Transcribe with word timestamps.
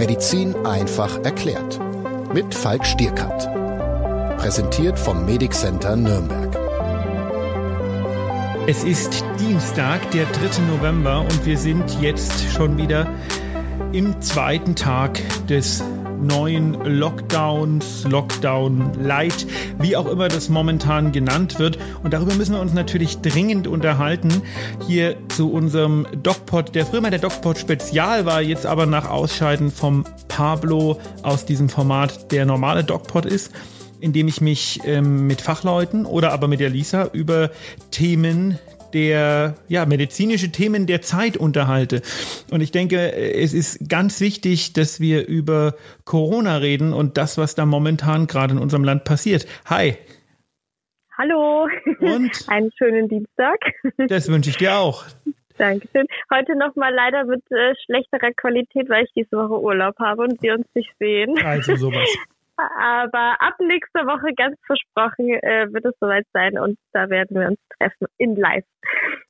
Medizin 0.00 0.56
einfach 0.64 1.22
erklärt. 1.24 1.78
Mit 2.32 2.54
Falk 2.54 2.86
Stierkat. 2.86 3.52
Präsentiert 4.38 4.98
vom 4.98 5.26
Medic 5.26 5.52
Center 5.52 5.94
Nürnberg. 5.94 6.56
Es 8.66 8.82
ist 8.82 9.22
Dienstag, 9.38 10.10
der 10.12 10.24
3. 10.24 10.62
November 10.74 11.20
und 11.20 11.44
wir 11.44 11.58
sind 11.58 12.00
jetzt 12.00 12.50
schon 12.50 12.78
wieder 12.78 13.08
im 13.92 14.22
zweiten 14.22 14.74
Tag 14.74 15.20
des 15.48 15.84
neuen 16.22 16.74
Lockdowns, 16.84 18.04
Lockdown 18.08 18.92
Light, 19.02 19.46
wie 19.78 19.96
auch 19.96 20.06
immer 20.06 20.28
das 20.28 20.48
momentan 20.48 21.12
genannt 21.12 21.58
wird. 21.58 21.78
Und 22.02 22.12
darüber 22.12 22.34
müssen 22.34 22.54
wir 22.54 22.60
uns 22.60 22.74
natürlich 22.74 23.18
dringend 23.18 23.66
unterhalten. 23.66 24.42
Hier 24.86 25.16
zu 25.28 25.52
unserem 25.52 26.06
DocPod, 26.22 26.74
der 26.74 26.86
früher 26.86 27.00
mal 27.00 27.10
der 27.10 27.20
DocPod 27.20 27.58
Spezial 27.58 28.26
war, 28.26 28.42
jetzt 28.42 28.66
aber 28.66 28.86
nach 28.86 29.08
Ausscheiden 29.08 29.70
vom 29.70 30.04
Pablo 30.28 30.98
aus 31.22 31.44
diesem 31.44 31.68
Format 31.68 32.32
der 32.32 32.46
normale 32.46 32.84
DocPod 32.84 33.26
ist 33.26 33.52
indem 34.02 34.28
ich 34.28 34.40
mich 34.40 34.80
ähm, 34.84 35.26
mit 35.26 35.42
Fachleuten 35.42 36.06
oder 36.06 36.32
aber 36.32 36.48
mit 36.48 36.60
der 36.60 36.70
Lisa 36.70 37.10
über 37.12 37.50
Themen 37.90 38.58
der 38.94 39.54
ja, 39.68 39.86
medizinische 39.86 40.52
Themen 40.52 40.86
der 40.86 41.02
Zeit 41.02 41.36
unterhalte. 41.36 42.02
Und 42.50 42.60
ich 42.60 42.72
denke, 42.72 43.12
es 43.12 43.54
ist 43.54 43.88
ganz 43.88 44.20
wichtig, 44.20 44.72
dass 44.72 45.00
wir 45.00 45.26
über 45.26 45.74
Corona 46.04 46.56
reden 46.56 46.92
und 46.92 47.16
das, 47.16 47.38
was 47.38 47.54
da 47.54 47.66
momentan 47.66 48.26
gerade 48.26 48.54
in 48.54 48.58
unserem 48.58 48.84
Land 48.84 49.04
passiert. 49.04 49.46
Hi. 49.66 49.96
Hallo. 51.16 51.68
Und 52.00 52.30
einen 52.48 52.70
schönen 52.76 53.08
Dienstag. 53.08 53.58
Das 54.08 54.28
wünsche 54.28 54.50
ich 54.50 54.56
dir 54.56 54.76
auch. 54.76 55.04
Dankeschön. 55.58 56.06
Heute 56.32 56.56
nochmal 56.56 56.94
leider 56.94 57.24
mit 57.24 57.42
äh, 57.50 57.74
schlechterer 57.84 58.32
Qualität, 58.32 58.88
weil 58.88 59.04
ich 59.04 59.12
diese 59.14 59.36
Woche 59.36 59.60
Urlaub 59.60 59.98
habe 59.98 60.22
und 60.22 60.42
wir 60.42 60.54
uns 60.54 60.66
nicht 60.74 60.90
sehen. 60.98 61.38
Also 61.44 61.76
sowas. 61.76 62.08
Aber 62.78 63.36
ab 63.40 63.54
nächster 63.58 64.06
Woche, 64.06 64.34
ganz 64.36 64.56
versprochen, 64.66 65.30
äh, 65.42 65.72
wird 65.72 65.84
es 65.84 65.94
soweit 66.00 66.24
sein 66.32 66.58
und 66.58 66.78
da 66.92 67.08
werden 67.10 67.38
wir 67.38 67.48
uns 67.48 67.58
treffen 67.78 68.06
in 68.18 68.36
live. 68.36 68.64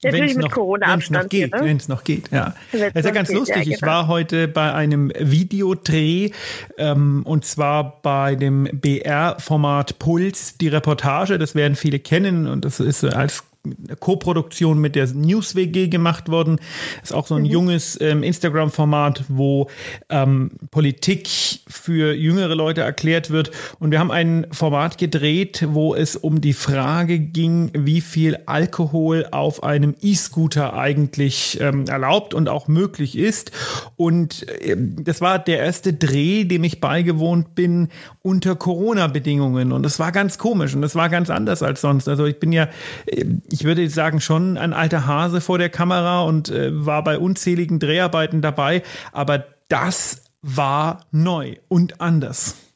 Natürlich 0.02 0.36
mit 0.36 0.50
Corona-Abstand. 0.50 1.32
Wenn 1.32 1.42
es 1.42 1.48
noch 1.48 1.50
geht, 1.50 1.54
ne? 1.54 1.68
wenn 1.68 1.76
es 1.76 1.88
noch 1.88 2.04
geht, 2.04 2.30
ja. 2.30 2.54
Wenn's 2.72 2.92
das 2.94 3.00
ist 3.00 3.04
ja 3.04 3.10
ganz 3.10 3.28
geht, 3.28 3.38
lustig. 3.38 3.56
Ja, 3.56 3.62
genau. 3.62 3.74
Ich 3.76 3.82
war 3.82 4.08
heute 4.08 4.48
bei 4.48 4.72
einem 4.72 5.12
Videodreh 5.18 6.30
ähm, 6.78 7.22
und 7.24 7.44
zwar 7.44 8.00
bei 8.02 8.34
dem 8.36 8.64
BR-Format 8.72 9.98
Puls, 9.98 10.56
die 10.58 10.68
Reportage. 10.68 11.38
Das 11.38 11.54
werden 11.54 11.74
viele 11.74 11.98
kennen 11.98 12.46
und 12.46 12.64
das 12.64 12.80
ist 12.80 13.04
als 13.04 13.49
Co-Produktion 13.98 14.78
mit 14.78 14.96
der 14.96 15.06
News 15.08 15.54
WG 15.54 15.88
gemacht 15.88 16.30
worden. 16.30 16.58
Ist 17.02 17.12
auch 17.12 17.26
so 17.26 17.34
ein 17.34 17.42
mhm. 17.42 17.48
junges 17.48 18.00
ähm, 18.00 18.22
Instagram-Format, 18.22 19.24
wo 19.28 19.68
ähm, 20.08 20.52
Politik 20.70 21.28
für 21.68 22.14
jüngere 22.14 22.54
Leute 22.54 22.80
erklärt 22.80 23.30
wird. 23.30 23.50
Und 23.78 23.90
wir 23.90 24.00
haben 24.00 24.10
ein 24.10 24.46
Format 24.50 24.96
gedreht, 24.96 25.66
wo 25.68 25.94
es 25.94 26.16
um 26.16 26.40
die 26.40 26.54
Frage 26.54 27.18
ging, 27.18 27.70
wie 27.74 28.00
viel 28.00 28.38
Alkohol 28.46 29.26
auf 29.30 29.62
einem 29.62 29.94
E-Scooter 30.00 30.74
eigentlich 30.74 31.60
ähm, 31.60 31.84
erlaubt 31.86 32.32
und 32.32 32.48
auch 32.48 32.66
möglich 32.66 33.18
ist. 33.18 33.52
Und 33.96 34.48
äh, 34.48 34.76
das 34.78 35.20
war 35.20 35.38
der 35.38 35.58
erste 35.58 35.92
Dreh, 35.92 36.44
dem 36.44 36.64
ich 36.64 36.80
beigewohnt 36.80 37.54
bin 37.54 37.88
unter 38.22 38.56
Corona-Bedingungen. 38.56 39.72
Und 39.72 39.82
das 39.82 39.98
war 39.98 40.12
ganz 40.12 40.38
komisch 40.38 40.74
und 40.74 40.80
das 40.80 40.94
war 40.94 41.10
ganz 41.10 41.28
anders 41.28 41.62
als 41.62 41.82
sonst. 41.82 42.08
Also 42.08 42.24
ich 42.24 42.40
bin 42.40 42.52
ja 42.52 42.68
äh, 43.06 43.24
ich 43.52 43.64
würde 43.64 43.88
sagen, 43.88 44.20
schon 44.20 44.56
ein 44.56 44.72
alter 44.72 45.06
Hase 45.06 45.40
vor 45.40 45.58
der 45.58 45.70
Kamera 45.70 46.22
und 46.22 46.50
äh, 46.50 46.70
war 46.72 47.04
bei 47.04 47.18
unzähligen 47.18 47.78
Dreharbeiten 47.78 48.42
dabei. 48.42 48.82
Aber 49.12 49.44
das 49.68 50.24
war 50.42 51.06
neu 51.12 51.56
und 51.68 52.00
anders. 52.00 52.66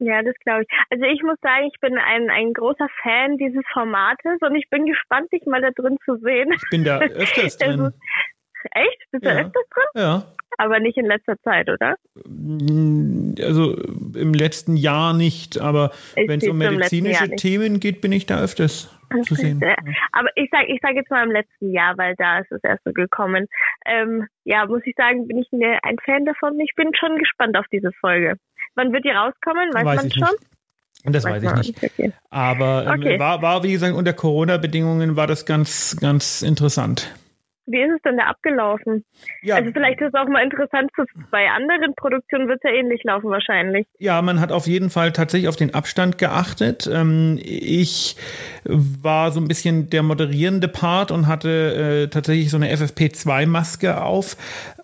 Ja, 0.00 0.22
das 0.22 0.34
glaube 0.44 0.62
ich. 0.62 0.68
Also 0.90 1.04
ich 1.04 1.22
muss 1.22 1.38
sagen, 1.42 1.68
ich 1.72 1.80
bin 1.80 1.98
ein, 1.98 2.30
ein 2.30 2.52
großer 2.52 2.86
Fan 3.02 3.36
dieses 3.36 3.64
Formates 3.72 4.38
und 4.40 4.54
ich 4.54 4.68
bin 4.70 4.86
gespannt, 4.86 5.32
dich 5.32 5.44
mal 5.46 5.60
da 5.60 5.70
drin 5.70 5.96
zu 6.04 6.16
sehen. 6.18 6.52
Ich 6.54 6.70
bin 6.70 6.84
da 6.84 7.00
öfters 7.00 7.56
drin. 7.58 7.80
Also, 7.80 7.90
echt? 8.72 9.10
Bist 9.10 9.24
du 9.24 9.28
ja. 9.28 9.36
öfters 9.36 9.64
drin? 9.70 10.02
Ja. 10.02 10.22
Aber 10.56 10.80
nicht 10.80 10.96
in 10.96 11.06
letzter 11.06 11.36
Zeit, 11.42 11.68
oder? 11.68 11.96
Also 13.44 13.76
im 14.14 14.34
letzten 14.34 14.76
Jahr 14.76 15.14
nicht, 15.14 15.60
aber 15.60 15.92
wenn 16.16 16.40
es 16.40 16.48
um 16.48 16.58
medizinische 16.58 17.30
Themen 17.36 17.80
geht, 17.80 18.00
bin 18.00 18.12
ich 18.12 18.26
da 18.26 18.40
öfters 18.40 18.90
zu 19.22 19.34
sehen. 19.34 19.62
Aber 20.12 20.28
ich 20.34 20.50
sage 20.50 20.66
ich 20.72 20.80
sag 20.82 20.94
jetzt 20.94 21.10
mal 21.10 21.24
im 21.24 21.32
letzten 21.32 21.72
Jahr, 21.72 21.96
weil 21.96 22.14
da 22.16 22.38
ist 22.38 22.52
es 22.52 22.62
erst 22.62 22.84
so 22.84 22.92
gekommen. 22.92 23.46
Ähm, 23.86 24.26
ja, 24.44 24.66
muss 24.66 24.82
ich 24.84 24.94
sagen, 24.96 25.26
bin 25.26 25.38
ich 25.38 25.48
ein 25.52 25.96
Fan 26.04 26.24
davon. 26.24 26.58
Ich 26.60 26.74
bin 26.76 26.90
schon 26.94 27.16
gespannt 27.18 27.56
auf 27.56 27.66
diese 27.72 27.92
Folge. 28.00 28.36
Wann 28.74 28.92
wird 28.92 29.04
die 29.04 29.10
rauskommen? 29.10 29.72
Weiß, 29.72 29.84
weiß 29.84 30.02
man 30.02 30.10
schon? 30.10 30.22
Nicht. 30.22 31.14
Das 31.14 31.24
weiß, 31.24 31.42
weiß 31.42 31.68
ich 31.68 31.80
nicht. 31.80 31.92
Okay. 31.92 32.12
Aber 32.30 32.86
ähm, 32.86 33.00
okay. 33.00 33.18
war, 33.18 33.40
war, 33.40 33.62
wie 33.62 33.72
gesagt, 33.72 33.94
unter 33.94 34.12
Corona-Bedingungen 34.12 35.16
war 35.16 35.26
das 35.26 35.46
ganz, 35.46 35.96
ganz 36.00 36.42
interessant. 36.42 37.14
Wie 37.70 37.82
ist 37.82 37.96
es 37.96 38.02
denn 38.02 38.16
da 38.16 38.24
abgelaufen? 38.24 39.04
Ja. 39.42 39.56
Also 39.56 39.70
vielleicht 39.72 40.00
ist 40.00 40.08
es 40.08 40.14
auch 40.14 40.26
mal 40.26 40.42
interessant, 40.42 40.90
bei 41.30 41.50
anderen 41.50 41.94
Produktionen 41.96 42.48
wird 42.48 42.60
es 42.64 42.70
ja 42.70 42.74
ähnlich 42.74 43.04
laufen 43.04 43.28
wahrscheinlich. 43.28 43.86
Ja, 43.98 44.22
man 44.22 44.40
hat 44.40 44.52
auf 44.52 44.66
jeden 44.66 44.88
Fall 44.88 45.12
tatsächlich 45.12 45.48
auf 45.48 45.56
den 45.56 45.74
Abstand 45.74 46.16
geachtet. 46.16 46.88
Ähm, 46.90 47.38
ich 47.42 48.16
war 48.64 49.32
so 49.32 49.40
ein 49.40 49.48
bisschen 49.48 49.90
der 49.90 50.02
moderierende 50.02 50.68
Part 50.68 51.10
und 51.10 51.26
hatte 51.26 52.06
äh, 52.06 52.08
tatsächlich 52.08 52.50
so 52.50 52.56
eine 52.56 52.72
FFP2-Maske 52.74 54.02
auf, 54.02 54.36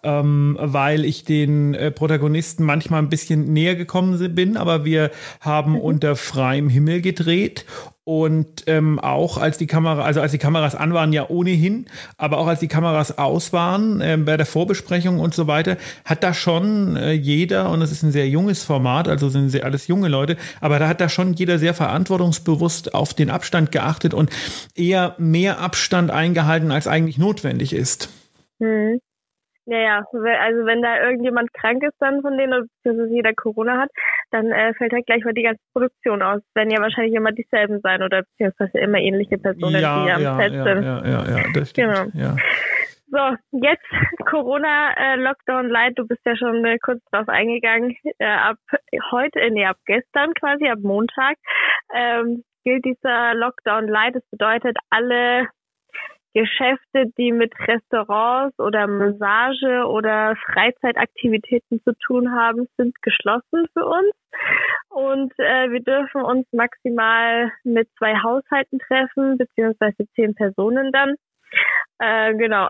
ähm, 0.05 0.57
weil 0.61 1.05
ich 1.05 1.25
den 1.25 1.75
äh, 1.75 1.91
Protagonisten 1.91 2.65
manchmal 2.65 3.03
ein 3.03 3.09
bisschen 3.09 3.53
näher 3.53 3.75
gekommen 3.75 4.35
bin, 4.35 4.57
aber 4.57 4.85
wir 4.85 5.11
haben 5.41 5.73
mhm. 5.73 5.81
unter 5.81 6.17
freiem 6.17 6.69
Himmel 6.69 7.01
gedreht 7.01 7.65
und 8.05 8.65
ähm, 8.67 9.01
auch 9.01 9.39
als 9.39 9.57
die 9.57 9.67
Kamera, 9.67 10.03
also 10.03 10.21
als 10.21 10.31
die 10.31 10.39
Kameras 10.39 10.75
an 10.75 10.93
waren, 10.93 11.15
ja 11.15 11.29
ohnehin, 11.31 11.87
aber 12.19 12.37
auch 12.37 12.47
als 12.47 12.61
die 12.61 12.69
Kameras 12.69 13.17
aus 13.17 13.55
waren, 13.55 14.03
äh, 14.03 14.19
bei 14.19 14.37
der 14.37 14.45
Vorbesprechung 14.45 15.21
und 15.21 15.35
so 15.35 15.47
weiter, 15.47 15.79
hat 16.05 16.23
da 16.23 16.35
schon 16.35 16.97
äh, 16.97 17.13
jeder, 17.13 17.71
und 17.71 17.81
es 17.81 17.91
ist 17.91 18.03
ein 18.03 18.13
sehr 18.13 18.29
junges 18.29 18.63
Format, 18.63 19.09
also 19.09 19.31
sind 19.31 19.49
sehr 19.49 19.65
alles 19.65 19.87
junge 19.87 20.09
Leute, 20.09 20.37
aber 20.61 20.79
da 20.79 20.87
hat 20.87 21.01
da 21.01 21.09
schon 21.09 21.33
jeder 21.33 21.59
sehr 21.59 21.73
verantwortungsbewusst 21.73 22.95
auf 22.95 23.15
den 23.15 23.31
Abstand 23.31 23.73
geachtet 23.73 24.13
und 24.13 24.31
eher 24.75 25.15
mehr 25.19 25.61
Abstand 25.61 26.11
eingehalten, 26.11 26.73
als 26.73 26.87
eigentlich 26.87 27.17
notwendig 27.17 27.73
ist. 27.73 28.11
Hm. 28.61 29.01
Ja, 29.67 29.79
ja, 29.79 29.97
also 29.99 30.67
wenn 30.67 30.83
da 30.83 31.01
irgendjemand 31.01 31.53
krank 31.55 31.83
ist 31.83 31.97
dann 31.99 32.21
von 32.21 32.37
denen, 32.37 32.69
beziehungsweise 32.69 33.15
jeder 33.15 33.33
Corona 33.33 33.79
hat, 33.79 33.91
dann 34.31 34.53
äh, 34.53 34.75
fällt 34.75 34.93
halt 34.93 35.07
gleich 35.07 35.25
mal 35.25 35.33
die 35.33 35.43
ganze 35.43 35.63
Produktion 35.73 36.21
aus. 36.21 36.43
Es 36.47 36.55
werden 36.55 36.71
ja 36.71 36.81
wahrscheinlich 36.81 37.15
immer 37.15 37.33
dieselben 37.33 37.81
sein 37.81 38.03
oder 38.03 38.23
beziehungsweise 38.23 38.79
immer 38.79 38.99
ähnliche 38.99 39.39
Personen, 39.39 39.81
ja, 39.81 40.05
die 40.05 40.11
am 40.13 40.23
ja, 40.23 40.37
Set 40.37 40.53
ja, 40.53 40.65
sind. 40.65 40.85
Ja, 40.85 41.05
ja, 41.07 41.37
ja, 41.37 41.45
das 41.55 41.71
stimmt. 41.71 41.95
Genau. 41.95 42.11
Ja. 42.15 42.37
So, 43.07 43.37
jetzt 43.53 43.85
Corona 44.27 44.93
äh, 44.97 45.17
Lockdown 45.17 45.69
Light, 45.69 45.97
du 45.97 46.07
bist 46.07 46.21
ja 46.27 46.37
schon 46.37 46.65
äh, 46.65 46.79
kurz 46.79 47.03
drauf 47.11 47.29
eingegangen. 47.29 47.97
Äh, 48.19 48.27
ab 48.27 48.57
heute, 49.13 49.41
äh, 49.41 49.51
nee, 49.51 49.65
ab 49.65 49.77
gestern 49.87 50.35
quasi, 50.35 50.69
ab 50.69 50.81
Montag, 50.83 51.37
ähm, 51.95 52.43
gilt 52.65 52.85
dieser 52.85 53.35
Lockdown 53.35 53.89
Light. 53.89 54.17
Das 54.17 54.25
bedeutet, 54.31 54.77
alle 54.91 55.47
Geschäfte, 56.35 57.07
die 57.17 57.33
mit 57.33 57.53
Restaurants 57.67 58.59
oder 58.59 58.87
Massage 58.87 59.87
oder 59.87 60.37
Freizeitaktivitäten 60.47 61.81
zu 61.85 61.93
tun 62.05 62.33
haben, 62.33 62.67
sind 62.77 63.01
geschlossen 63.03 63.67
für 63.73 63.87
uns. 63.87 64.13
Und 64.91 65.33
äh, 65.39 65.71
wir 65.71 65.81
dürfen 65.81 66.23
uns 66.23 66.47
maximal 66.53 67.53
mit 67.63 67.89
zwei 67.99 68.17
Haushalten 68.17 68.81
treffen, 68.81 69.39
beziehungsweise 69.39 70.09
zehn 70.15 70.35
Personen 70.35 70.91
dann. 70.93 71.15
Äh, 71.99 72.35
genau. 72.35 72.69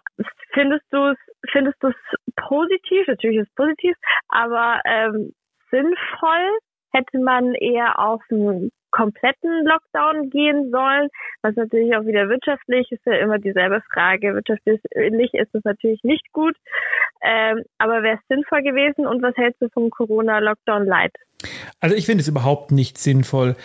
Findest 0.53 0.85
du 0.91 1.13
es 1.13 1.19
findest 1.51 1.83
du 1.83 1.89
es 1.89 1.95
positiv? 2.37 3.07
Natürlich 3.07 3.39
ist 3.39 3.49
es 3.49 3.55
positiv, 3.55 3.97
aber 4.29 4.81
ähm, 4.85 5.33
sinnvoll 5.71 6.59
hätte 6.93 7.19
man 7.19 7.55
eher 7.55 7.99
auf 7.99 8.23
ein 8.31 8.71
kompletten 8.95 9.67
Lockdown 9.67 10.31
gehen 10.31 10.71
sollen, 10.71 11.09
was 11.43 11.57
natürlich 11.57 11.97
auch 11.97 12.07
wieder 12.07 12.29
wirtschaftlich 12.29 12.91
ist 12.93 13.05
ja 13.05 13.15
immer 13.15 13.39
dieselbe 13.39 13.83
Frage. 13.93 14.35
Wirtschaftlich 14.35 14.81
ist 15.35 15.53
es 15.53 15.65
natürlich 15.65 16.05
nicht 16.05 16.33
gut, 16.33 16.55
ähm, 17.21 17.65
aber 17.79 18.05
wäre 18.05 18.19
es 18.19 18.29
sinnvoll 18.29 18.63
gewesen 18.63 19.05
und 19.05 19.21
was 19.21 19.37
hältst 19.37 19.61
du 19.61 19.69
vom 19.71 19.91
Corona-Lockdown 19.91 20.87
Light? 20.87 21.13
Also 21.81 21.97
ich 21.97 22.07
finde 22.07 22.23
es 22.23 22.29
überhaupt 22.29 22.71
nicht 22.71 22.97
sinnvoll, 22.97 23.57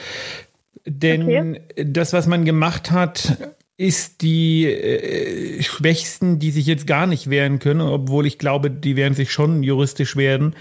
denn 0.86 1.22
okay. 1.22 1.86
das, 1.86 2.12
was 2.12 2.26
man 2.26 2.44
gemacht 2.44 2.92
hat, 2.92 3.38
ist 3.80 4.24
die 4.24 4.66
äh, 4.66 5.64
Schwächsten, 5.64 6.38
die 6.38 6.52
sich 6.52 6.66
jetzt 6.66 6.86
gar 6.86 7.08
nicht 7.08 7.30
wehren 7.30 7.60
können, 7.60 7.80
obwohl 7.80 8.26
ich 8.26 8.38
glaube, 8.38 8.70
die 8.70 8.98
werden 8.98 9.14
sich 9.14 9.32
schon 9.32 9.64
juristisch 9.64 10.18
werden, 10.18 10.54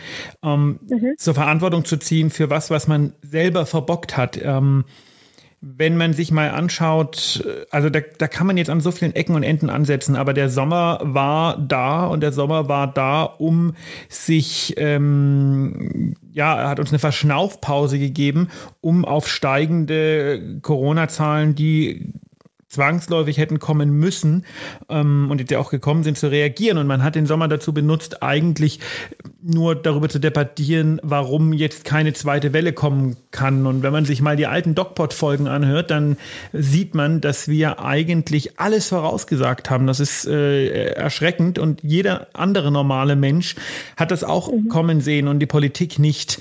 ähm, 0.45 0.79
mhm. 0.89 1.15
zur 1.19 1.35
Verantwortung 1.35 1.85
zu 1.85 1.97
ziehen 1.97 2.31
für 2.31 2.49
was, 2.49 2.71
was 2.71 2.87
man 2.87 3.15
selber 3.21 3.67
verbockt 3.67 4.17
hat. 4.17 4.39
Ähm, 4.41 4.85
wenn 5.61 5.97
man 5.97 6.13
sich 6.13 6.31
mal 6.31 6.51
anschaut, 6.51 7.45
also 7.73 7.91
da, 7.91 7.99
da 8.19 8.29
kann 8.29 8.47
man 8.47 8.57
jetzt 8.57 8.71
an 8.71 8.81
so 8.81 8.93
vielen 8.93 9.17
Ecken 9.17 9.35
und 9.35 9.43
Enden 9.43 9.69
ansetzen, 9.69 10.15
aber 10.15 10.33
der 10.33 10.49
Sommer 10.49 11.01
war 11.03 11.59
da 11.59 12.07
und 12.07 12.21
der 12.21 12.31
Sommer 12.31 12.69
war 12.69 12.87
da, 12.87 13.25
um 13.25 13.75
sich, 14.09 14.75
ähm, 14.77 16.15
ja, 16.31 16.57
er 16.57 16.69
hat 16.69 16.79
uns 16.79 16.91
eine 16.91 17.01
Verschnaufpause 17.01 17.99
gegeben, 17.99 18.47
um 18.81 19.05
auf 19.05 19.27
steigende 19.27 20.61
Corona-Zahlen, 20.63 21.57
die 21.57 22.13
zwangsläufig 22.69 23.39
hätten 23.39 23.59
kommen 23.59 23.91
müssen 23.91 24.45
ähm, 24.91 25.29
und 25.31 25.49
die 25.49 25.57
auch 25.57 25.71
gekommen 25.71 26.05
sind, 26.05 26.19
zu 26.19 26.31
reagieren. 26.31 26.77
Und 26.79 26.87
man 26.87 27.03
hat 27.03 27.15
den 27.15 27.27
Sommer 27.27 27.49
dazu 27.49 27.73
benutzt, 27.73 28.23
eigentlich 28.23 28.81
nur 29.43 29.75
darüber 29.75 30.09
zu 30.09 30.19
debattieren, 30.19 31.01
warum 31.03 31.53
jetzt 31.55 31.85
keine 31.85 32.13
zweite 32.13 32.53
Welle 32.53 32.75
kommen 32.75 33.17
kann. 33.31 33.67
Und 33.67 33.83
wenn 33.83 33.93
man 33.93 34.05
sich 34.05 34.21
mal 34.21 34.37
die 34.37 34.47
alten 34.47 34.75
DocPod-Folgen 34.75 35.49
anhört, 35.49 35.91
dann 35.91 36.19
sieht 36.53 36.95
man, 36.95 37.23
dass 37.23 37.49
wir 37.49 37.83
eigentlich 37.83 38.61
alles 38.61 38.89
vorausgesagt 38.89 39.71
haben. 39.71 39.87
Das 39.87 39.99
ist 39.99 40.27
äh, 40.27 40.89
erschreckend 40.93 41.59
und 41.59 41.83
jeder 41.83 42.29
andere 42.35 42.71
normale 42.71 43.17
Mensch 43.17 43.57
hat 43.97 44.11
das 44.11 44.25
auch 44.25 44.53
mhm. 44.53 44.69
kommen 44.69 45.01
sehen 45.01 45.27
und 45.27 45.39
die 45.39 45.47
Politik 45.47 45.99
nicht. 45.99 46.39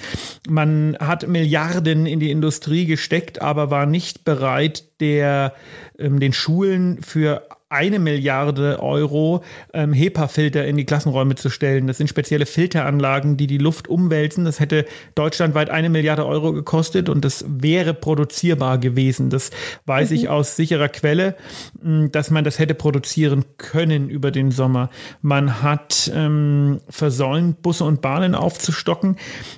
Man 0.50 0.98
hat 1.00 1.28
Milliarden 1.28 2.06
in 2.06 2.20
die 2.20 2.32
Industrie 2.32 2.86
gesteckt, 2.86 3.42
aber 3.42 3.72
war 3.72 3.86
nicht 3.86 4.26
bereit, 4.26 4.84
der 5.00 5.54
ähm, 5.98 6.20
den 6.20 6.34
Schulen 6.34 7.02
für 7.02 7.44
eine 7.70 8.00
Milliarde 8.00 8.82
Euro 8.82 9.44
ähm, 9.74 9.92
HEPA-Filter 9.92 10.66
in 10.66 10.78
die 10.78 10.86
Klassenräume 10.86 11.36
zu 11.36 11.50
stellen. 11.50 11.86
Das 11.88 11.98
sind 11.98 12.08
spezielle 12.08 12.46
Filteranlagen, 12.46 13.36
die 13.36 13.48
die 13.48 13.58
Luft 13.58 13.90
umwälzen. 13.90 14.46
Das 14.46 14.62
hätte 14.62 14.86
deutschlandweit 15.16 15.70
eine 15.70 15.90
Milliarde 15.90 16.26
Euro 16.26 16.54
gekostet 16.54 17.10
und 17.10 17.26
das 17.26 17.44
wäre 17.48 17.94
produzierbar 17.94 18.78
gewesen. 18.78 19.30
Das 19.30 19.52
weiß 19.86 20.12
mhm. 20.12 20.16
ich 20.16 20.30
aus 20.30 20.56
sicherer 20.56 20.88
Quelle, 20.88 21.36
hm, 21.82 22.10
dass 22.12 22.32
man 22.32 22.46
das 22.46 22.58
hätte 22.58 22.74
produzieren 22.74 23.44
können 23.58 24.10
über 24.10 24.32
den 24.32 24.52
Sommer. 24.52 24.90
Man 25.22 25.62
hat 25.62 26.10
ähm, 26.16 26.80
versäumt, 26.88 27.62
Busse 27.62 27.84
und 27.84 28.02
Bahnen 28.02 28.34
aufzustocken. 28.34 29.18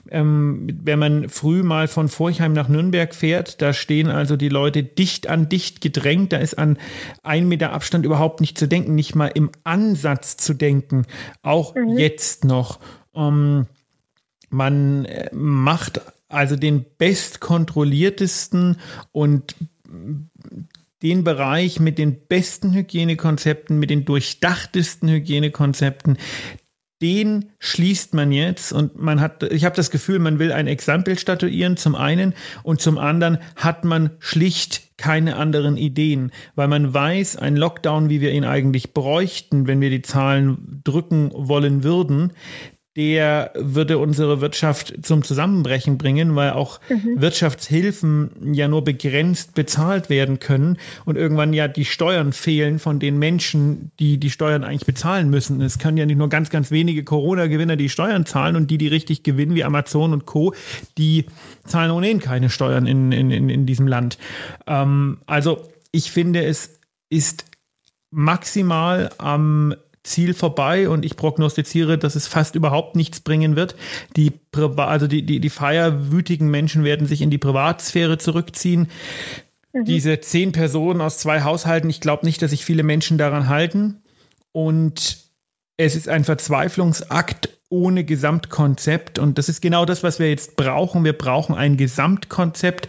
Ähm, 0.09 0.79
wenn 0.83 0.97
man 0.97 1.29
früh 1.29 1.61
mal 1.61 1.88
von 1.88 2.07
Forchheim 2.07 2.53
nach 2.53 2.69
Nürnberg 2.69 3.13
fährt, 3.13 3.61
da 3.61 3.71
stehen 3.71 4.09
also 4.09 4.35
die 4.35 4.50
Leute 4.50 4.81
dicht 4.81 5.27
an 5.27 5.47
dicht 5.47 5.81
gedrängt. 5.81 6.33
Da 6.33 6.38
ist 6.38 6.57
an 6.57 6.77
ein 7.21 7.47
Meter 7.47 7.71
Abstand 7.71 7.98
Abstand 7.99 8.05
überhaupt 8.05 8.41
nicht 8.41 8.57
zu 8.57 8.67
denken, 8.67 8.95
nicht 8.95 9.15
mal 9.15 9.27
im 9.27 9.51
Ansatz 9.63 10.37
zu 10.37 10.53
denken, 10.53 11.05
auch 11.41 11.75
mhm. 11.75 11.97
jetzt 11.97 12.45
noch. 12.45 12.79
Ähm, 13.13 13.67
man 14.49 15.05
äh, 15.05 15.29
macht 15.33 16.01
also 16.29 16.55
den 16.55 16.85
bestkontrolliertesten 16.97 18.77
und 19.11 19.55
den 21.01 21.23
Bereich 21.23 21.79
mit 21.79 21.97
den 21.97 22.27
besten 22.27 22.73
Hygienekonzepten, 22.73 23.79
mit 23.79 23.89
den 23.89 24.05
durchdachtesten 24.05 25.09
Hygienekonzepten, 25.09 26.17
den 27.01 27.51
schließt 27.59 28.13
man 28.13 28.31
jetzt 28.31 28.73
und 28.73 29.01
man 29.01 29.21
hat, 29.21 29.43
ich 29.43 29.63
habe 29.65 29.75
das 29.75 29.89
Gefühl, 29.89 30.19
man 30.19 30.39
will 30.39 30.51
ein 30.51 30.67
Exempel 30.67 31.17
statuieren 31.17 31.77
zum 31.77 31.95
einen 31.95 32.33
und 32.63 32.81
zum 32.81 32.97
anderen 32.97 33.37
hat 33.55 33.85
man 33.85 34.11
schlicht 34.19 34.97
keine 34.97 35.37
anderen 35.37 35.77
Ideen, 35.77 36.31
weil 36.55 36.67
man 36.67 36.93
weiß, 36.93 37.37
ein 37.37 37.55
Lockdown, 37.55 38.09
wie 38.09 38.19
wir 38.19 38.31
ihn 38.31 38.43
eigentlich 38.43 38.93
bräuchten, 38.93 39.65
wenn 39.65 39.79
wir 39.79 39.89
die 39.89 40.01
Zahlen 40.01 40.81
drücken 40.83 41.31
wollen 41.33 41.83
würden, 41.83 42.33
der 42.99 43.53
würde 43.55 43.97
unsere 43.97 44.41
Wirtschaft 44.41 44.93
zum 45.03 45.23
Zusammenbrechen 45.23 45.97
bringen, 45.97 46.35
weil 46.35 46.51
auch 46.51 46.81
mhm. 46.89 47.21
Wirtschaftshilfen 47.21 48.53
ja 48.53 48.67
nur 48.67 48.83
begrenzt 48.83 49.55
bezahlt 49.55 50.09
werden 50.09 50.39
können 50.39 50.77
und 51.05 51.15
irgendwann 51.15 51.53
ja 51.53 51.69
die 51.69 51.85
Steuern 51.85 52.33
fehlen 52.33 52.77
von 52.77 52.99
den 52.99 53.17
Menschen, 53.17 53.91
die 54.01 54.17
die 54.17 54.29
Steuern 54.29 54.65
eigentlich 54.65 54.85
bezahlen 54.85 55.29
müssen. 55.29 55.61
Es 55.61 55.79
können 55.79 55.95
ja 55.95 56.05
nicht 56.05 56.17
nur 56.17 56.27
ganz, 56.27 56.49
ganz 56.49 56.71
wenige 56.71 57.05
Corona-Gewinner 57.05 57.77
die 57.77 57.87
Steuern 57.87 58.25
zahlen 58.25 58.57
und 58.57 58.69
die, 58.69 58.77
die 58.77 58.89
richtig 58.89 59.23
gewinnen, 59.23 59.55
wie 59.55 59.63
Amazon 59.63 60.11
und 60.11 60.25
Co., 60.25 60.53
die 60.97 61.27
zahlen 61.65 61.91
ohnehin 61.91 62.19
keine 62.19 62.49
Steuern 62.49 62.85
in, 62.85 63.13
in, 63.13 63.31
in, 63.31 63.47
in 63.47 63.65
diesem 63.65 63.87
Land. 63.87 64.17
Ähm, 64.67 65.19
also 65.25 65.69
ich 65.93 66.11
finde, 66.11 66.43
es 66.43 66.81
ist 67.09 67.45
maximal 68.11 69.09
am 69.19 69.73
Ziel 70.03 70.33
vorbei 70.33 70.89
und 70.89 71.05
ich 71.05 71.15
prognostiziere, 71.15 71.97
dass 71.97 72.15
es 72.15 72.27
fast 72.27 72.55
überhaupt 72.55 72.95
nichts 72.95 73.19
bringen 73.19 73.55
wird. 73.55 73.75
Die, 74.15 74.31
Priva 74.31 74.87
also 74.87 75.07
die, 75.07 75.25
die, 75.25 75.39
die 75.39 75.49
feierwütigen 75.49 76.49
Menschen 76.49 76.83
werden 76.83 77.07
sich 77.07 77.21
in 77.21 77.29
die 77.29 77.37
Privatsphäre 77.37 78.17
zurückziehen. 78.17 78.87
Mhm. 79.73 79.85
Diese 79.85 80.19
zehn 80.21 80.51
Personen 80.51 81.01
aus 81.01 81.17
zwei 81.17 81.43
Haushalten, 81.43 81.89
ich 81.89 82.01
glaube 82.01 82.25
nicht, 82.25 82.41
dass 82.41 82.51
sich 82.51 82.65
viele 82.65 82.83
Menschen 82.83 83.17
daran 83.17 83.49
halten. 83.49 84.01
Und 84.51 85.17
es 85.77 85.95
ist 85.95 86.09
ein 86.09 86.23
Verzweiflungsakt 86.23 87.49
ohne 87.69 88.03
Gesamtkonzept. 88.03 89.19
Und 89.19 89.37
das 89.37 89.49
ist 89.49 89.61
genau 89.61 89.85
das, 89.85 90.03
was 90.03 90.19
wir 90.19 90.29
jetzt 90.29 90.55
brauchen. 90.55 91.03
Wir 91.03 91.13
brauchen 91.13 91.55
ein 91.55 91.77
Gesamtkonzept 91.77 92.87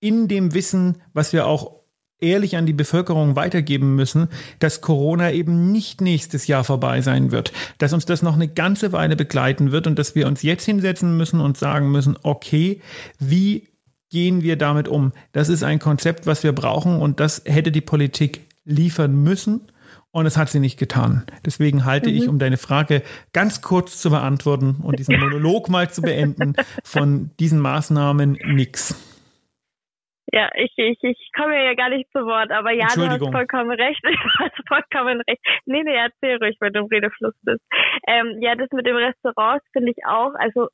in 0.00 0.28
dem 0.28 0.54
Wissen, 0.54 1.02
was 1.12 1.32
wir 1.32 1.46
auch 1.46 1.77
ehrlich 2.20 2.56
an 2.56 2.66
die 2.66 2.72
Bevölkerung 2.72 3.36
weitergeben 3.36 3.94
müssen, 3.94 4.28
dass 4.58 4.80
Corona 4.80 5.32
eben 5.32 5.70
nicht 5.72 6.00
nächstes 6.00 6.46
Jahr 6.46 6.64
vorbei 6.64 7.00
sein 7.00 7.30
wird, 7.30 7.52
dass 7.78 7.92
uns 7.92 8.06
das 8.06 8.22
noch 8.22 8.34
eine 8.34 8.48
ganze 8.48 8.92
Weile 8.92 9.16
begleiten 9.16 9.72
wird 9.72 9.86
und 9.86 9.98
dass 9.98 10.14
wir 10.14 10.26
uns 10.26 10.42
jetzt 10.42 10.64
hinsetzen 10.64 11.16
müssen 11.16 11.40
und 11.40 11.56
sagen 11.56 11.90
müssen, 11.90 12.16
okay, 12.22 12.80
wie 13.18 13.68
gehen 14.10 14.42
wir 14.42 14.56
damit 14.56 14.88
um? 14.88 15.12
Das 15.32 15.48
ist 15.48 15.62
ein 15.62 15.78
Konzept, 15.78 16.26
was 16.26 16.42
wir 16.42 16.52
brauchen 16.52 17.00
und 17.00 17.20
das 17.20 17.42
hätte 17.44 17.70
die 17.70 17.80
Politik 17.80 18.46
liefern 18.64 19.22
müssen. 19.22 19.62
Und 20.10 20.24
es 20.24 20.38
hat 20.38 20.48
sie 20.48 20.58
nicht 20.58 20.78
getan. 20.78 21.24
Deswegen 21.44 21.84
halte 21.84 22.08
mhm. 22.08 22.16
ich, 22.16 22.28
um 22.28 22.38
deine 22.38 22.56
Frage 22.56 23.02
ganz 23.34 23.60
kurz 23.60 24.00
zu 24.00 24.08
beantworten 24.08 24.76
und 24.82 24.98
diesen 24.98 25.16
Monolog 25.20 25.68
mal 25.68 25.90
zu 25.90 26.00
beenden, 26.00 26.54
von 26.82 27.30
diesen 27.38 27.60
Maßnahmen 27.60 28.38
nichts. 28.46 28.94
Ja, 30.32 30.50
ich, 30.54 30.72
ich, 30.76 30.98
ich 31.02 31.30
komme 31.34 31.56
ja 31.64 31.74
gar 31.74 31.88
nicht 31.88 32.10
zu 32.12 32.20
Wort, 32.26 32.50
aber 32.50 32.70
ja, 32.72 32.86
du 32.94 33.08
hast 33.08 33.32
vollkommen 33.32 33.70
recht. 33.70 34.02
Du 34.04 34.44
hast 34.44 34.68
vollkommen 34.68 35.22
recht. 35.28 35.40
Nee, 35.64 35.82
nee, 35.82 35.94
erzähl 35.94 36.36
ruhig, 36.36 36.56
wenn 36.60 36.72
du 36.72 36.80
im 36.80 36.86
Redefluss 36.86 37.34
bist. 37.42 37.62
Ähm, 38.06 38.36
ja, 38.40 38.54
das 38.54 38.68
mit 38.72 38.86
dem 38.86 38.96
Restaurants 38.96 39.64
finde 39.72 39.92
ich 39.92 40.04
auch, 40.06 40.34
also 40.34 40.68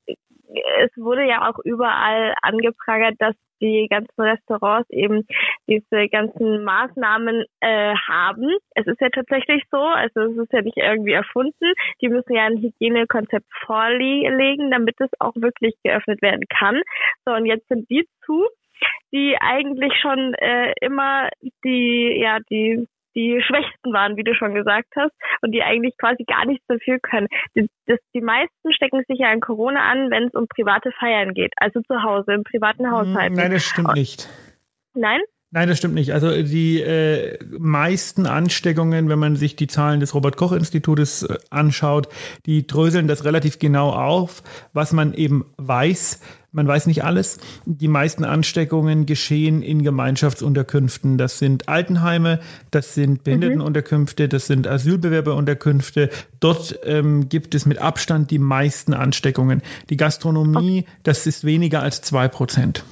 es 0.81 0.91
wurde 0.97 1.25
ja 1.27 1.49
auch 1.49 1.59
überall 1.65 2.35
angeprangert, 2.43 3.15
dass 3.19 3.35
die 3.61 3.87
ganzen 3.89 4.21
Restaurants 4.21 4.91
eben 4.91 5.27
diese 5.69 6.09
ganzen 6.09 6.65
Maßnahmen 6.65 7.45
äh, 7.61 7.95
haben. 8.09 8.51
Es 8.75 8.87
ist 8.87 9.01
ja 9.01 9.09
tatsächlich 9.09 9.63
so, 9.71 9.79
also 9.79 10.21
es 10.21 10.37
ist 10.37 10.53
ja 10.53 10.63
nicht 10.63 10.77
irgendwie 10.77 11.13
erfunden. 11.13 11.73
Die 12.01 12.09
müssen 12.09 12.35
ja 12.35 12.45
ein 12.45 12.59
Hygienekonzept 12.59 13.47
vorlegen, 13.65 14.71
damit 14.71 14.97
es 15.01 15.11
auch 15.19 15.35
wirklich 15.37 15.75
geöffnet 15.83 16.21
werden 16.21 16.45
kann. 16.49 16.83
So, 17.25 17.33
und 17.33 17.47
jetzt 17.47 17.69
sind 17.69 17.89
die 17.89 18.07
zu 18.27 18.47
die 19.13 19.37
eigentlich 19.41 19.93
schon 20.01 20.35
äh, 20.35 20.73
immer 20.81 21.29
die, 21.65 22.19
ja, 22.21 22.39
die 22.51 22.87
die 23.15 23.41
Schwächsten 23.47 23.93
waren, 23.93 24.17
wie 24.17 24.25
du 24.25 24.35
schon 24.35 24.55
gesagt 24.55 24.89
hast, 24.97 25.13
und 25.43 25.53
die 25.53 25.63
eigentlich 25.63 25.97
quasi 25.99 26.25
gar 26.25 26.45
nichts 26.47 26.65
dafür 26.67 26.99
können. 26.99 27.29
Die, 27.57 27.69
das, 27.87 27.99
die 28.15 28.21
meisten 28.21 28.73
stecken 28.73 29.03
sich 29.09 29.19
ja 29.21 29.31
an 29.31 29.41
Corona 29.41 29.81
an, 29.89 30.11
wenn 30.11 30.25
es 30.25 30.35
um 30.35 30.47
private 30.49 30.91
Feiern 30.99 31.33
geht, 31.33 31.53
also 31.59 31.81
zu 31.83 32.03
Hause, 32.03 32.33
im 32.33 32.45
privaten 32.45 32.91
Haushalt. 32.91 33.33
Nein, 33.33 33.53
das 33.53 33.65
stimmt 33.65 33.95
nicht. 33.95 34.29
Nein? 34.95 35.21
Nein, 35.51 35.69
das 35.69 35.79
stimmt 35.79 35.95
nicht. 35.95 36.13
Also 36.13 36.43
die 36.43 36.81
äh, 36.81 37.39
meisten 37.59 38.27
Ansteckungen, 38.27 39.09
wenn 39.09 39.21
man 39.21 39.37
sich 39.37 39.55
die 39.55 39.69
Zahlen 39.69 40.01
des 40.01 40.13
Robert 40.13 40.37
Koch 40.37 40.51
Institutes 40.51 41.23
äh, 41.23 41.37
anschaut, 41.51 42.09
die 42.45 42.67
dröseln 42.67 43.07
das 43.07 43.25
relativ 43.25 43.61
genau 43.61 43.91
auf, 43.91 44.43
was 44.73 44.93
man 44.93 45.15
eben 45.15 45.45
weiß. 45.57 46.21
Man 46.55 46.69
weiß 46.69 46.87
nicht 46.87 47.03
alles. 47.03 47.41
Die 47.67 47.89
meisten 47.89 48.25
Ansteckungen 48.25 49.07
geschehen 49.07 49.61
in 49.61 49.83
Gemeinschaftsunterkünften. 49.83 51.19
Das 51.19 51.41
sind 51.41 51.69
Altenheime, 51.69 52.39
das 52.71 52.95
sind 52.95 53.25
Behindertenunterkünfte, 53.25 54.29
das 54.29 54.47
sind 54.47 54.69
Asylbewerberunterkünfte. 54.69 56.11
Dort 56.39 56.79
ähm, 56.85 57.29
gibt 57.29 57.57
es 57.57 57.67
mit 57.67 57.79
Abstand 57.79 58.31
die 58.31 58.39
meisten 58.39 58.95
Ansteckungen. 58.95 59.63
Die 59.91 59.97
Gastronomie, 59.97 60.87
das 61.03 61.27
ist 61.27 61.45
weniger 61.45 61.83
als 61.83 62.03
zwei 62.03 62.29
Prozent. 62.29 62.85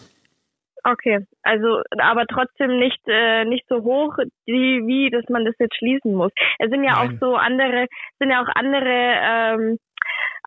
Okay, 0.85 1.21
also 1.45 1.83
aber 1.99 2.27
trotzdem 2.27 2.81
nicht 2.81 2.99
äh, 3.07 3.45
nicht 3.45 3.65
so 3.69 3.85
hoch, 3.85 4.17
wie, 4.47 4.83
wie 4.85 5.11
dass 5.11 5.23
man 5.29 5.45
das 5.45 5.55
jetzt 5.61 5.77
schließen 5.77 6.13
muss. 6.13 6.33
Es 6.59 6.71
sind 6.71 6.83
ja 6.83 6.95
Nein. 6.95 7.15
auch 7.15 7.21
so 7.21 7.37
andere, 7.37 7.87
sind 8.19 8.31
ja 8.31 8.43
auch 8.43 8.49
andere 8.57 8.89
ähm, 8.91 9.79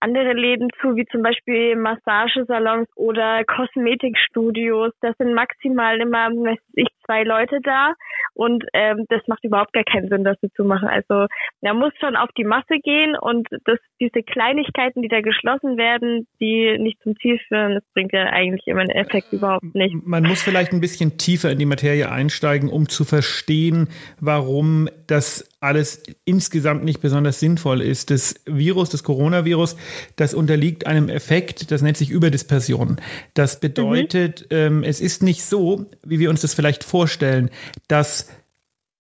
andere 0.02 0.34
Läden 0.34 0.70
zu, 0.82 0.96
wie 0.96 1.06
zum 1.06 1.22
Beispiel 1.22 1.76
Massagesalons 1.76 2.88
oder 2.96 3.44
Kosmetikstudios. 3.46 4.92
Das 5.02 5.16
sind 5.18 5.34
maximal 5.34 6.00
immer, 6.00 6.30
weiß 6.30 6.60
ich, 6.74 6.88
zwei 7.06 7.24
Leute 7.24 7.60
da 7.64 7.94
und 8.34 8.66
ähm, 8.74 9.06
das 9.10 9.22
macht 9.28 9.44
überhaupt 9.44 9.74
gar 9.74 9.84
keinen 9.84 10.10
Sinn, 10.10 10.24
das 10.24 10.38
so 10.42 10.48
zu 10.56 10.64
machen. 10.64 10.88
Also 10.88 11.28
man 11.62 11.78
muss 11.78 11.94
schon 12.00 12.16
auf 12.16 12.30
die 12.38 12.44
Masse 12.44 12.80
gehen 12.84 13.16
und 13.20 13.48
das, 13.66 13.80
diese 14.00 14.24
Kleinigkeiten, 14.24 15.02
die 15.02 15.08
da 15.08 15.22
geschlossen 15.22 15.78
werden, 15.78 16.28
die 16.40 16.78
nicht 16.78 17.02
zum 17.02 17.16
Ziel 17.18 17.40
führen, 17.48 17.76
das 17.76 17.84
bringt 17.94 18.12
ja 18.12 18.26
eigentlich 18.26 18.68
immer 18.68 18.82
einen 18.82 18.90
Effekt 18.90 19.32
überhaupt 19.32 19.74
nicht. 19.76 19.96
Man 20.06 20.24
muss 20.24 20.42
vielleicht 20.42 20.74
ein 20.74 20.82
bisschen 20.82 21.18
tiefer 21.18 21.52
in 21.52 21.60
die 21.60 21.66
Materie 21.66 22.12
einsteigen, 22.12 22.70
um 22.70 22.90
zu 22.90 23.06
verstehen, 23.06 23.88
warum 24.20 24.90
das 25.08 25.55
alles 25.66 26.04
insgesamt 26.24 26.84
nicht 26.84 27.02
besonders 27.02 27.40
sinnvoll 27.40 27.82
ist. 27.82 28.12
Das 28.12 28.36
Virus, 28.46 28.90
das 28.90 29.04
Coronavirus, 29.04 29.76
das 30.16 30.34
unterliegt 30.34 30.86
einem 30.86 31.10
Effekt, 31.10 31.72
das 31.72 31.82
nennt 31.82 31.98
sich 31.98 32.12
Überdispersion. 32.12 32.98
Das 33.34 33.60
bedeutet, 33.60 34.42
mhm. 34.52 34.58
ähm, 34.58 34.84
es 34.84 35.02
ist 35.02 35.24
nicht 35.24 35.44
so, 35.44 35.88
wie 36.06 36.20
wir 36.20 36.30
uns 36.30 36.42
das 36.42 36.54
vielleicht 36.54 36.84
vorstellen, 36.84 37.50
dass 37.88 38.30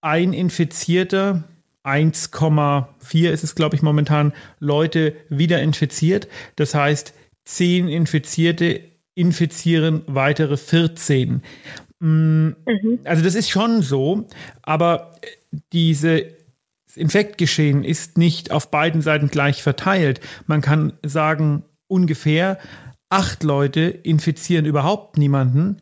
ein 0.02 0.34
Infizierter 0.34 1.44
1,4 1.84 3.30
ist 3.30 3.44
es, 3.44 3.54
glaube 3.54 3.76
ich, 3.76 3.84
momentan, 3.84 4.34
Leute 4.60 5.14
wieder 5.30 5.62
infiziert. 5.62 6.28
Das 6.56 6.74
heißt, 6.74 7.14
10 7.44 7.88
Infizierte 7.88 8.82
infizieren 9.14 10.02
weitere 10.08 10.58
14. 10.58 11.44
Mm, 12.00 12.08
mhm. 12.08 12.56
Also 13.04 13.24
das 13.24 13.36
ist 13.36 13.50
schon 13.50 13.84
so, 13.84 14.28
aber 14.64 15.16
diese 15.72 16.26
Infektgeschehen 16.98 17.84
ist 17.84 18.18
nicht 18.18 18.52
auf 18.52 18.72
beiden 18.72 19.02
Seiten 19.02 19.28
gleich 19.28 19.62
verteilt. 19.64 20.22
Man 20.48 20.62
kann 20.62 20.94
sagen, 21.04 21.64
ungefähr 21.88 22.58
acht 23.10 23.44
Leute 23.44 23.82
infizieren 23.82 24.66
überhaupt 24.66 25.18
niemanden 25.18 25.78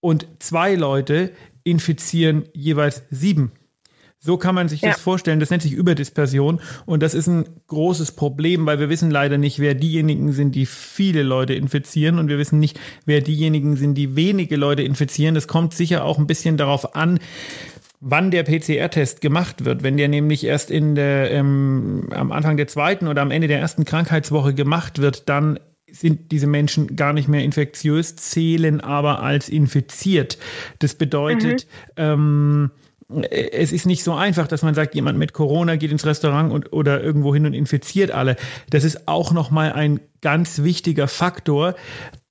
und 0.00 0.26
zwei 0.38 0.74
Leute 0.74 1.32
infizieren 1.64 2.44
jeweils 2.52 3.02
sieben. 3.10 3.52
So 4.18 4.38
kann 4.38 4.54
man 4.54 4.68
sich 4.68 4.80
ja. 4.80 4.90
das 4.90 5.00
vorstellen. 5.00 5.40
Das 5.40 5.50
nennt 5.50 5.62
sich 5.62 5.72
Überdispersion 5.72 6.60
und 6.84 7.02
das 7.02 7.14
ist 7.14 7.26
ein 7.26 7.44
großes 7.66 8.12
Problem, 8.12 8.66
weil 8.66 8.80
wir 8.80 8.88
wissen 8.88 9.10
leider 9.10 9.38
nicht, 9.38 9.58
wer 9.58 9.74
diejenigen 9.74 10.32
sind, 10.32 10.54
die 10.54 10.66
viele 10.66 11.22
Leute 11.22 11.54
infizieren 11.54 12.18
und 12.18 12.28
wir 12.28 12.38
wissen 12.38 12.58
nicht, 12.58 12.80
wer 13.04 13.20
diejenigen 13.20 13.76
sind, 13.76 13.94
die 13.94 14.16
wenige 14.16 14.56
Leute 14.56 14.82
infizieren. 14.82 15.34
Das 15.34 15.46
kommt 15.46 15.74
sicher 15.74 16.04
auch 16.04 16.18
ein 16.18 16.26
bisschen 16.26 16.56
darauf 16.56 16.96
an, 16.96 17.20
wann 18.08 18.30
der 18.30 18.44
PCR-Test 18.44 19.20
gemacht 19.20 19.64
wird. 19.64 19.82
Wenn 19.82 19.96
der 19.96 20.06
nämlich 20.06 20.44
erst 20.44 20.70
in 20.70 20.94
der, 20.94 21.32
ähm, 21.32 22.08
am 22.12 22.30
Anfang 22.30 22.56
der 22.56 22.68
zweiten 22.68 23.08
oder 23.08 23.20
am 23.20 23.32
Ende 23.32 23.48
der 23.48 23.58
ersten 23.58 23.84
Krankheitswoche 23.84 24.54
gemacht 24.54 25.00
wird, 25.00 25.28
dann 25.28 25.58
sind 25.90 26.30
diese 26.30 26.46
Menschen 26.46 26.94
gar 26.94 27.12
nicht 27.12 27.26
mehr 27.28 27.42
infektiös, 27.42 28.14
zählen 28.14 28.80
aber 28.80 29.22
als 29.22 29.48
infiziert. 29.48 30.38
Das 30.78 30.94
bedeutet, 30.94 31.66
mhm. 31.96 32.70
ähm, 33.10 33.22
es 33.30 33.72
ist 33.72 33.86
nicht 33.86 34.04
so 34.04 34.14
einfach, 34.14 34.46
dass 34.46 34.62
man 34.62 34.74
sagt, 34.74 34.94
jemand 34.94 35.18
mit 35.18 35.32
Corona 35.32 35.74
geht 35.74 35.90
ins 35.90 36.06
Restaurant 36.06 36.52
und, 36.52 36.72
oder 36.72 37.02
irgendwo 37.02 37.34
hin 37.34 37.46
und 37.46 37.54
infiziert 37.54 38.12
alle. 38.12 38.36
Das 38.70 38.84
ist 38.84 39.08
auch 39.08 39.32
nochmal 39.32 39.72
ein 39.72 40.00
ganz 40.22 40.62
wichtiger 40.62 41.08
Faktor, 41.08 41.74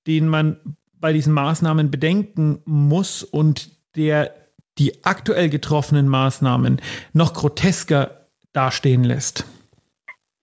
den 0.07 0.27
man 0.27 0.57
bei 0.99 1.11
diesen 1.11 1.33
Maßnahmen 1.33 1.91
bedenken 1.91 2.59
muss 2.65 3.23
und 3.23 3.71
der 3.95 4.44
die 4.77 5.03
aktuell 5.03 5.49
getroffenen 5.49 6.07
Maßnahmen 6.07 6.81
noch 7.13 7.33
grotesker 7.33 8.27
dastehen 8.53 9.03
lässt. 9.03 9.45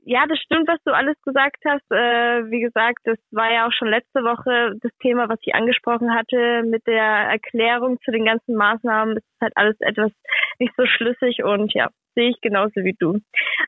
Ja, 0.04 0.26
das 0.26 0.38
stimmt, 0.40 0.66
was 0.66 0.80
du 0.84 0.92
alles 0.92 1.16
gesagt 1.22 1.62
hast. 1.64 1.88
Äh, 1.90 2.50
wie 2.50 2.60
gesagt, 2.60 2.98
das 3.04 3.18
war 3.30 3.52
ja 3.52 3.68
auch 3.68 3.72
schon 3.72 3.88
letzte 3.88 4.24
Woche 4.24 4.74
das 4.80 4.90
Thema, 5.00 5.28
was 5.28 5.38
ich 5.42 5.54
angesprochen 5.54 6.12
hatte 6.12 6.64
mit 6.66 6.86
der 6.88 7.30
Erklärung 7.30 8.00
zu 8.04 8.10
den 8.10 8.24
ganzen 8.24 8.56
Maßnahmen. 8.56 9.18
Es 9.18 9.22
ist 9.22 9.40
halt 9.40 9.56
alles 9.56 9.76
etwas 9.80 10.10
nicht 10.58 10.72
so 10.76 10.86
schlüssig 10.86 11.44
und 11.44 11.72
ja, 11.74 11.88
sehe 12.14 12.30
ich 12.30 12.40
genauso 12.40 12.76
wie 12.76 12.94
du. 12.98 13.20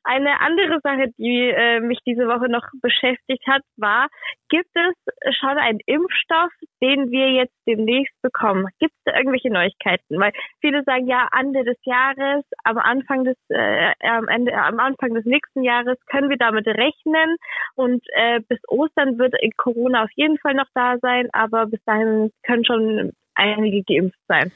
Eine 0.05 0.41
andere 0.41 0.81
Sache, 0.83 1.13
die 1.19 1.51
äh, 1.51 1.81
mich 1.81 1.99
diese 2.07 2.27
Woche 2.27 2.49
noch 2.51 2.67
beschäftigt 2.83 3.47
hat, 3.47 3.63
war, 3.77 4.09
gibt 4.49 4.71
es 4.75 5.37
schon 5.37 5.57
einen 5.59 5.81
Impfstoff, 5.87 6.53
den 6.83 7.11
wir 7.11 7.31
jetzt 7.33 7.55
demnächst 7.67 8.15
bekommen? 8.23 8.67
Gibt 8.79 8.93
es 8.93 9.03
da 9.05 9.17
irgendwelche 9.17 9.51
Neuigkeiten? 9.51 10.19
Weil 10.19 10.33
viele 10.61 10.83
sagen 10.85 11.07
ja 11.07 11.29
Ende 11.39 11.65
des 11.65 11.79
Jahres, 11.85 12.45
am 12.65 12.79
Anfang 12.79 13.25
des 13.25 13.37
äh, 13.49 13.93
am 14.01 14.29
Ende 14.29 14.55
am 14.55 14.79
Anfang 14.79 15.15
des 15.15 15.25
nächsten 15.25 15.63
Jahres 15.63 15.99
können 16.07 16.31
wir 16.31 16.37
damit 16.37 16.67
rechnen 16.67 17.37
und 17.75 18.05
äh, 18.15 18.41
bis 18.49 18.61
Ostern 18.69 19.19
wird 19.19 19.35
Corona 19.57 20.05
auf 20.05 20.11
jeden 20.15 20.39
Fall 20.39 20.55
noch 20.55 20.69
da 20.75 20.99
sein, 20.99 21.29
aber 21.33 21.67
bis 21.67 21.83
dahin 21.85 22.31
können 22.45 22.65
schon 22.65 23.13
einige 23.35 23.83
geimpft 23.83 24.19
sein. 24.29 24.53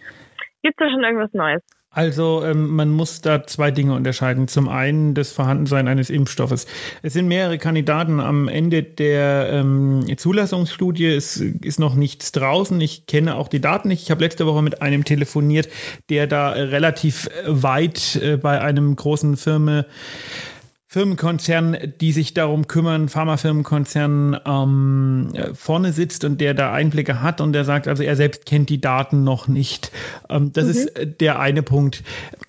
Gibt 0.62 0.80
es 0.80 0.86
da 0.86 0.90
schon 0.90 1.04
irgendwas 1.04 1.32
Neues? 1.32 1.62
Also 1.90 2.44
ähm, 2.44 2.68
man 2.68 2.90
muss 2.90 3.22
da 3.22 3.46
zwei 3.46 3.70
Dinge 3.70 3.94
unterscheiden. 3.94 4.46
Zum 4.46 4.68
einen 4.68 5.14
das 5.14 5.32
Vorhandensein 5.32 5.88
eines 5.88 6.10
Impfstoffes. 6.10 6.66
Es 7.02 7.14
sind 7.14 7.28
mehrere 7.28 7.56
Kandidaten 7.56 8.20
am 8.20 8.46
Ende 8.46 8.82
der 8.82 9.48
ähm, 9.50 10.04
Zulassungsstudie. 10.16 11.06
Es 11.06 11.38
ist 11.38 11.80
noch 11.80 11.94
nichts 11.94 12.30
draußen. 12.32 12.78
Ich 12.82 13.06
kenne 13.06 13.36
auch 13.36 13.48
die 13.48 13.60
Daten 13.60 13.88
nicht. 13.88 14.02
Ich 14.02 14.10
habe 14.10 14.22
letzte 14.22 14.46
Woche 14.46 14.62
mit 14.62 14.82
einem 14.82 15.04
telefoniert, 15.04 15.68
der 16.10 16.26
da 16.26 16.50
relativ 16.50 17.30
weit 17.46 18.16
äh, 18.16 18.36
bei 18.36 18.60
einem 18.60 18.94
großen 18.94 19.38
Firma 19.38 19.86
Firmenkonzern, 20.90 21.76
die 22.00 22.12
sich 22.12 22.32
darum 22.32 22.66
kümmern, 22.66 23.10
Pharmafirmenkonzern 23.10 24.40
ähm, 24.46 25.32
vorne 25.52 25.92
sitzt 25.92 26.24
und 26.24 26.40
der 26.40 26.54
da 26.54 26.72
Einblicke 26.72 27.20
hat 27.20 27.42
und 27.42 27.52
der 27.52 27.66
sagt, 27.66 27.88
also 27.88 28.02
er 28.02 28.16
selbst 28.16 28.46
kennt 28.46 28.70
die 28.70 28.80
Daten 28.80 29.22
noch 29.22 29.48
nicht. 29.48 29.92
Ähm, 30.30 30.50
das 30.54 30.64
mhm. 30.64 30.70
ist 30.70 30.86
äh, 30.96 31.06
der 31.06 31.40
eine 31.40 31.62
Punkt. 31.62 32.02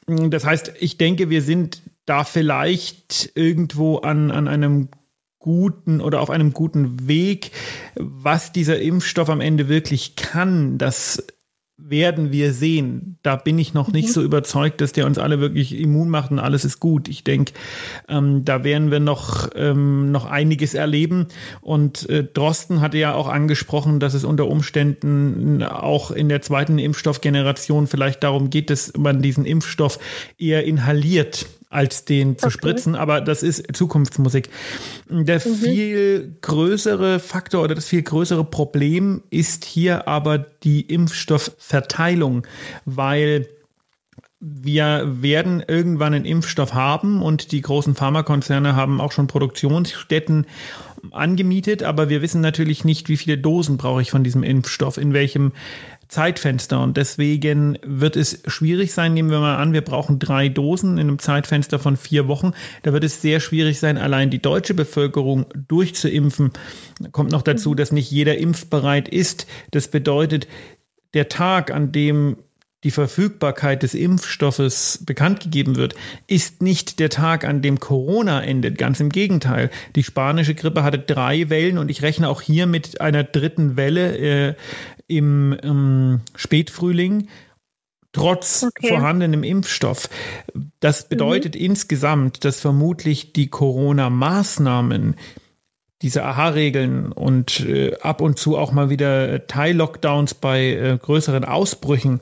Das 0.08 0.46
heißt, 0.46 0.72
ich 0.80 0.98
denke, 0.98 1.30
wir 1.30 1.42
sind 1.42 1.82
da 2.06 2.24
vielleicht 2.24 3.30
irgendwo 3.36 3.98
an, 3.98 4.32
an 4.32 4.48
einem 4.48 4.88
guten 5.40 6.00
oder 6.00 6.22
auf 6.22 6.30
einem 6.30 6.54
guten 6.54 7.10
Weg, 7.10 7.52
was 7.96 8.54
dieser 8.54 8.80
Impfstoff 8.80 9.30
am 9.30 9.42
Ende 9.42 9.68
wirklich 9.68 10.16
kann. 10.16 10.78
Das 10.78 11.28
werden 11.82 12.32
wir 12.32 12.54
sehen. 12.54 13.18
Da 13.24 13.36
bin 13.36 13.58
ich 13.58 13.74
noch 13.74 13.92
nicht 13.92 14.10
mhm. 14.10 14.14
so 14.14 14.22
überzeugt, 14.22 14.82
dass 14.82 14.92
der 14.92 15.06
uns 15.06 15.18
alle 15.18 15.40
wirklich 15.40 15.78
immun 15.80 16.10
macht 16.10 16.32
und 16.32 16.40
alles 16.40 16.66
ist 16.66 16.80
gut. 16.80 17.08
Ich 17.08 17.24
denke, 17.24 17.54
ähm, 18.08 18.46
da 18.46 18.64
werden 18.64 18.92
wir 18.92 19.00
noch, 19.00 19.50
ähm, 19.56 20.12
noch 20.12 20.26
einiges 20.26 20.74
erleben. 20.74 21.28
Und 21.62 22.10
äh, 22.10 22.24
Drosten 22.24 22.82
hatte 22.82 22.98
ja 22.98 23.14
auch 23.14 23.28
angesprochen, 23.28 24.00
dass 24.00 24.14
es 24.14 24.24
unter 24.24 24.48
Umständen 24.48 25.64
auch 25.64 26.12
in 26.12 26.30
der 26.30 26.42
zweiten 26.42 26.80
Impfstoffgeneration 26.80 27.88
vielleicht 27.88 28.24
darum 28.24 28.50
geht, 28.50 28.70
dass 28.70 28.94
man 28.98 29.22
diesen 29.22 29.46
Impfstoff 29.46 30.00
eher 30.38 30.66
inhaliert 30.66 31.46
als 31.70 32.04
den 32.04 32.38
zu 32.38 32.48
okay. 32.48 32.54
spritzen, 32.54 32.96
aber 32.96 33.22
das 33.22 33.44
ist 33.44 33.76
Zukunftsmusik. 33.76 34.50
Der 35.08 35.38
mhm. 35.38 35.56
viel 35.56 36.36
größere 36.42 37.20
Faktor 37.20 37.64
oder 37.64 37.76
das 37.76 37.86
viel 37.86 38.02
größere 38.02 38.44
Problem 38.44 39.24
ist 39.30 39.66
hier 39.66 40.08
aber 40.08 40.40
die 40.40 40.82
Impfstoffverteilung, 40.82 42.46
weil 42.86 43.48
wir 44.40 45.22
werden 45.22 45.64
irgendwann 45.68 46.14
einen 46.14 46.26
Impfstoff 46.26 46.74
haben 46.74 47.22
und 47.22 47.52
die 47.52 47.62
großen 47.62 47.94
Pharmakonzerne 47.94 48.76
haben 48.76 49.02
auch 49.02 49.12
schon 49.12 49.28
Produktionsstätten 49.28 50.48
angemietet, 51.12 51.84
aber 51.84 52.10
wir 52.10 52.22
wissen 52.22 52.42
natürlich 52.42 52.86
nicht, 52.86 53.10
wie 53.10 53.18
viele 53.18 53.38
Dosen 53.38 53.78
brauche 53.78 54.02
ich 54.02 54.12
von 54.12 54.24
diesem 54.24 54.44
Impfstoff, 54.44 54.98
in 54.98 55.14
welchem 55.14 55.52
Zeitfenster 56.10 56.82
und 56.82 56.98
deswegen 56.98 57.78
wird 57.84 58.16
es 58.16 58.42
schwierig 58.48 58.94
sein. 58.94 59.14
Nehmen 59.14 59.30
wir 59.30 59.40
mal 59.40 59.58
an, 59.58 59.74
wir 59.74 59.82
brauchen 59.82 60.18
drei 60.18 60.50
Dosen 60.50 60.98
in 60.98 61.08
einem 61.08 61.20
Zeitfenster 61.20 61.78
von 61.78 61.98
vier 61.98 62.28
Wochen. 62.28 62.54
Da 62.82 62.94
wird 62.94 63.04
es 63.04 63.22
sehr 63.22 63.40
schwierig 63.40 63.80
sein, 63.80 63.98
allein 63.98 64.32
die 64.32 64.42
deutsche 64.42 64.74
Bevölkerung 64.74 65.46
durchzuimpfen. 65.68 66.52
Kommt 67.12 67.32
noch 67.32 67.44
dazu, 67.44 67.76
dass 67.76 67.92
nicht 67.92 68.10
jeder 68.10 68.40
impfbereit 68.40 69.08
ist. 69.08 69.46
Das 69.70 69.88
bedeutet, 69.88 70.48
der 71.14 71.30
Tag, 71.30 71.72
an 71.72 71.92
dem 71.92 72.38
die 72.84 72.92
Verfügbarkeit 72.92 73.84
des 73.84 73.94
Impfstoffes 73.94 75.04
bekannt 75.06 75.42
gegeben 75.42 75.76
wird, 75.76 75.96
ist 76.28 76.62
nicht 76.62 77.00
der 77.00 77.10
Tag, 77.10 77.44
an 77.44 77.62
dem 77.62 77.80
Corona 77.80 78.42
endet. 78.42 78.78
Ganz 78.78 79.00
im 79.02 79.10
Gegenteil. 79.10 79.70
Die 79.96 80.04
spanische 80.04 80.56
Grippe 80.56 80.84
hatte 80.84 80.98
drei 80.98 81.50
Wellen 81.50 81.78
und 81.78 81.92
ich 81.92 82.02
rechne 82.02 82.30
auch 82.30 82.42
hier 82.42 82.68
mit 82.68 83.02
einer 83.02 83.26
dritten 83.26 83.76
Welle 83.76 84.18
äh, 84.18 84.56
im, 85.10 85.54
im 85.62 86.22
Spätfrühling 86.36 87.28
trotz 88.12 88.64
okay. 88.64 88.88
vorhandenem 88.88 89.44
Impfstoff. 89.44 90.10
Das 90.80 91.08
bedeutet 91.08 91.56
mhm. 91.56 91.62
insgesamt, 91.62 92.46
dass 92.46 92.60
vermutlich 92.60 93.34
die 93.34 93.50
Corona-Maßnahmen, 93.50 95.16
diese 96.02 96.24
AHA-Regeln 96.24 97.12
und 97.12 97.60
äh, 97.62 97.98
ab 98.02 98.22
und 98.22 98.40
zu 98.40 98.58
auch 98.58 98.72
mal 98.72 98.90
wieder 98.90 99.48
Teil-Lockdowns 99.48 100.34
bei 100.34 100.72
äh, 100.72 100.98
größeren 100.98 101.44
Ausbrüchen, 101.44 102.22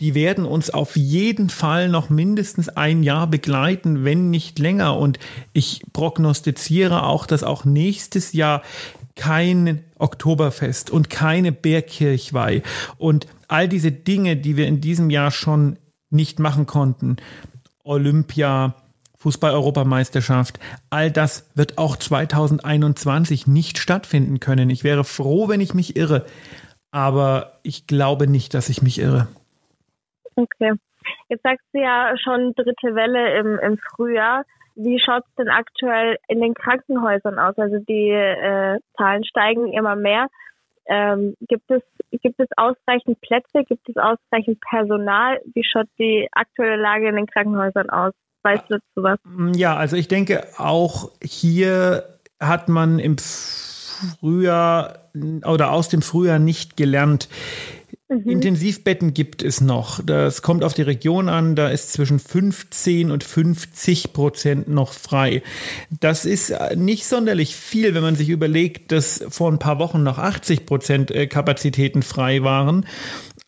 die 0.00 0.14
werden 0.14 0.44
uns 0.44 0.70
auf 0.70 0.94
jeden 0.96 1.48
Fall 1.48 1.88
noch 1.88 2.10
mindestens 2.10 2.68
ein 2.68 3.02
Jahr 3.02 3.26
begleiten, 3.26 4.04
wenn 4.04 4.30
nicht 4.30 4.58
länger. 4.58 4.96
Und 4.96 5.18
ich 5.54 5.82
prognostiziere 5.92 7.04
auch, 7.04 7.26
dass 7.26 7.42
auch 7.42 7.64
nächstes 7.64 8.32
Jahr 8.32 8.62
kein 9.16 9.84
Oktoberfest 9.98 10.90
und 10.90 11.10
keine 11.10 11.50
Bergkirchweih 11.50 12.62
und 12.98 13.26
all 13.48 13.68
diese 13.68 13.90
Dinge, 13.90 14.36
die 14.36 14.56
wir 14.56 14.68
in 14.68 14.80
diesem 14.80 15.10
Jahr 15.10 15.30
schon 15.30 15.78
nicht 16.10 16.38
machen 16.38 16.66
konnten. 16.66 17.16
Olympia, 17.82 18.74
Fußball-Europameisterschaft, 19.18 20.60
all 20.90 21.10
das 21.10 21.50
wird 21.56 21.78
auch 21.78 21.96
2021 21.96 23.46
nicht 23.46 23.78
stattfinden 23.78 24.38
können. 24.38 24.70
Ich 24.70 24.84
wäre 24.84 25.04
froh, 25.04 25.48
wenn 25.48 25.60
ich 25.60 25.74
mich 25.74 25.96
irre, 25.96 26.26
aber 26.90 27.58
ich 27.62 27.86
glaube 27.86 28.28
nicht, 28.28 28.54
dass 28.54 28.68
ich 28.68 28.82
mich 28.82 29.00
irre. 29.00 29.28
Okay. 30.36 30.72
Jetzt 31.28 31.42
sagst 31.42 31.64
du 31.72 31.80
ja 31.80 32.14
schon 32.22 32.52
dritte 32.54 32.94
Welle 32.94 33.38
im, 33.38 33.58
im 33.58 33.78
Frühjahr. 33.78 34.44
Wie 34.76 35.00
schaut 35.00 35.24
es 35.26 35.34
denn 35.36 35.48
aktuell 35.48 36.18
in 36.28 36.40
den 36.40 36.54
Krankenhäusern 36.54 37.38
aus? 37.38 37.56
Also 37.56 37.78
die 37.78 38.10
äh, 38.10 38.78
Zahlen 38.96 39.24
steigen 39.24 39.72
immer 39.72 39.96
mehr. 39.96 40.28
Ähm, 40.88 41.34
gibt 41.40 41.68
es 41.70 41.82
gibt 42.22 42.38
es 42.38 42.48
ausreichend 42.56 43.20
Plätze? 43.20 43.64
Gibt 43.66 43.88
es 43.88 43.96
ausreichend 43.96 44.60
Personal? 44.60 45.40
Wie 45.54 45.64
schaut 45.64 45.88
die 45.98 46.28
aktuelle 46.32 46.76
Lage 46.76 47.08
in 47.08 47.16
den 47.16 47.26
Krankenhäusern 47.26 47.90
aus? 47.90 48.12
Weißt 48.42 48.64
du 48.68 48.74
dazu 48.74 49.02
was? 49.02 49.18
Ja, 49.56 49.76
also 49.76 49.96
ich 49.96 50.06
denke, 50.08 50.46
auch 50.56 51.10
hier 51.22 52.04
hat 52.38 52.68
man 52.68 52.98
im 52.98 53.16
Frühjahr 53.18 55.10
oder 55.44 55.72
aus 55.72 55.88
dem 55.88 56.02
Frühjahr 56.02 56.38
nicht 56.38 56.76
gelernt. 56.76 57.28
Mhm. 58.08 58.30
Intensivbetten 58.30 59.14
gibt 59.14 59.42
es 59.42 59.60
noch. 59.60 60.00
Das 60.04 60.42
kommt 60.42 60.62
auf 60.62 60.74
die 60.74 60.82
Region 60.82 61.28
an. 61.28 61.56
Da 61.56 61.68
ist 61.68 61.92
zwischen 61.92 62.20
15 62.20 63.10
und 63.10 63.24
50 63.24 64.12
Prozent 64.12 64.68
noch 64.68 64.92
frei. 64.92 65.42
Das 65.90 66.24
ist 66.24 66.54
nicht 66.76 67.06
sonderlich 67.06 67.56
viel, 67.56 67.94
wenn 67.94 68.02
man 68.02 68.14
sich 68.14 68.28
überlegt, 68.28 68.92
dass 68.92 69.24
vor 69.28 69.50
ein 69.50 69.58
paar 69.58 69.80
Wochen 69.80 70.04
noch 70.04 70.18
80 70.18 70.66
Prozent 70.66 71.10
äh, 71.10 71.26
Kapazitäten 71.26 72.02
frei 72.02 72.42
waren. 72.42 72.86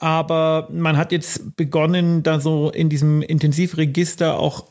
Aber 0.00 0.68
man 0.72 0.96
hat 0.96 1.12
jetzt 1.12 1.56
begonnen, 1.56 2.22
da 2.22 2.40
so 2.40 2.70
in 2.70 2.88
diesem 2.88 3.22
Intensivregister 3.22 4.38
auch 4.38 4.66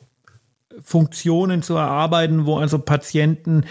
Funktionen 0.83 1.61
zu 1.63 1.75
erarbeiten, 1.75 2.45
wo 2.45 2.57
also 2.57 2.79
Patienten 2.79 3.65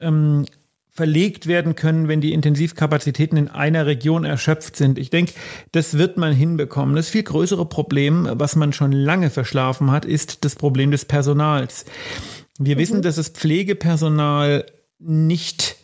ähm, 0.00 0.46
verlegt 0.94 1.48
werden 1.48 1.74
können, 1.74 2.06
wenn 2.06 2.20
die 2.20 2.32
Intensivkapazitäten 2.32 3.36
in 3.36 3.48
einer 3.48 3.84
Region 3.84 4.24
erschöpft 4.24 4.76
sind. 4.76 4.96
Ich 4.96 5.10
denke, 5.10 5.32
das 5.72 5.98
wird 5.98 6.16
man 6.16 6.32
hinbekommen. 6.32 6.94
Das 6.94 7.08
viel 7.08 7.24
größere 7.24 7.66
Problem, 7.66 8.28
was 8.32 8.54
man 8.54 8.72
schon 8.72 8.92
lange 8.92 9.30
verschlafen 9.30 9.90
hat, 9.90 10.04
ist 10.04 10.44
das 10.44 10.54
Problem 10.54 10.92
des 10.92 11.04
Personals. 11.04 11.84
Wir 12.58 12.76
mhm. 12.76 12.80
wissen, 12.80 13.02
dass 13.02 13.16
das 13.16 13.30
Pflegepersonal 13.30 14.66
nicht 15.00 15.76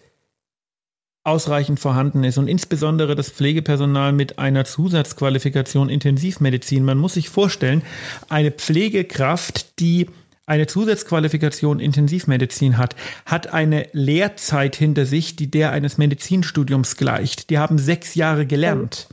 ausreichend 1.25 1.81
vorhanden 1.81 2.23
ist 2.23 2.39
und 2.39 2.47
insbesondere 2.47 3.17
das 3.17 3.31
Pflegepersonal 3.31 4.13
mit 4.13 4.39
einer 4.39 4.65
Zusatzqualifikation 4.65 5.91
Intensivmedizin. 5.91 6.85
Man 6.85 6.99
muss 6.99 7.15
sich 7.15 7.29
vorstellen, 7.29 7.83
eine 8.29 8.53
Pflegekraft, 8.53 9.81
die 9.81 10.07
eine 10.51 10.67
Zusatzqualifikation 10.67 11.79
Intensivmedizin 11.79 12.77
hat, 12.77 12.97
hat 13.25 13.53
eine 13.53 13.87
Lehrzeit 13.93 14.75
hinter 14.75 15.07
sich, 15.07 15.37
die 15.37 15.49
der 15.49 15.71
eines 15.71 15.97
Medizinstudiums 15.97 16.97
gleicht. 16.97 17.51
Die 17.51 17.59
haben 17.59 17.79
sechs 17.79 18.17
Jahre 18.17 18.47
gelernt. 18.47 19.09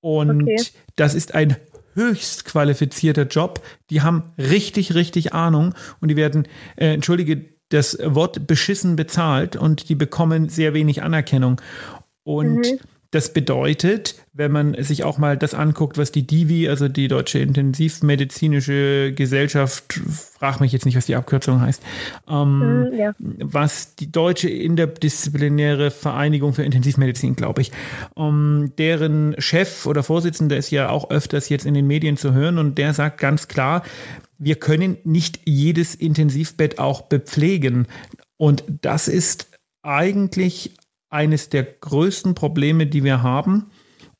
Und 0.00 0.42
okay. 0.42 0.62
das 0.94 1.14
ist 1.14 1.34
ein 1.34 1.56
höchst 1.94 2.44
qualifizierter 2.44 3.22
Job. 3.22 3.62
Die 3.88 4.02
haben 4.02 4.34
richtig, 4.36 4.94
richtig 4.94 5.32
Ahnung 5.32 5.74
und 6.02 6.08
die 6.08 6.16
werden, 6.16 6.46
äh, 6.76 6.92
entschuldige 6.92 7.46
das 7.70 7.98
Wort, 8.02 8.46
beschissen 8.46 8.96
bezahlt 8.96 9.56
und 9.56 9.88
die 9.88 9.94
bekommen 9.94 10.50
sehr 10.50 10.74
wenig 10.74 11.02
Anerkennung. 11.02 11.58
Und 12.22 12.58
mhm. 12.58 12.80
Das 13.10 13.32
bedeutet, 13.32 14.16
wenn 14.32 14.52
man 14.52 14.82
sich 14.82 15.04
auch 15.04 15.18
mal 15.18 15.36
das 15.36 15.54
anguckt, 15.54 15.96
was 15.96 16.12
die 16.12 16.26
DIVI, 16.26 16.68
also 16.68 16.88
die 16.88 17.08
Deutsche 17.08 17.38
Intensivmedizinische 17.38 19.12
Gesellschaft, 19.12 20.00
frag 20.38 20.60
mich 20.60 20.72
jetzt 20.72 20.86
nicht, 20.86 20.96
was 20.96 21.06
die 21.06 21.14
Abkürzung 21.14 21.60
heißt, 21.60 21.82
ähm, 22.28 22.88
hm, 22.90 22.98
ja. 22.98 23.14
was 23.18 23.94
die 23.94 24.10
Deutsche 24.10 24.48
Interdisziplinäre 24.48 25.90
Vereinigung 25.90 26.52
für 26.52 26.64
Intensivmedizin, 26.64 27.36
glaube 27.36 27.62
ich, 27.62 27.72
ähm, 28.16 28.72
deren 28.78 29.34
Chef 29.38 29.86
oder 29.86 30.02
Vorsitzender 30.02 30.56
ist 30.56 30.70
ja 30.70 30.88
auch 30.88 31.10
öfters 31.10 31.48
jetzt 31.48 31.66
in 31.66 31.74
den 31.74 31.86
Medien 31.86 32.16
zu 32.16 32.32
hören 32.32 32.58
und 32.58 32.76
der 32.76 32.92
sagt 32.92 33.18
ganz 33.18 33.48
klar, 33.48 33.82
wir 34.38 34.56
können 34.56 34.98
nicht 35.04 35.40
jedes 35.44 35.94
Intensivbett 35.94 36.78
auch 36.78 37.02
bepflegen. 37.02 37.86
Und 38.36 38.64
das 38.82 39.08
ist 39.08 39.48
eigentlich 39.82 40.74
eines 41.10 41.48
der 41.48 41.64
größten 41.64 42.34
Probleme, 42.34 42.86
die 42.86 43.04
wir 43.04 43.22
haben. 43.22 43.70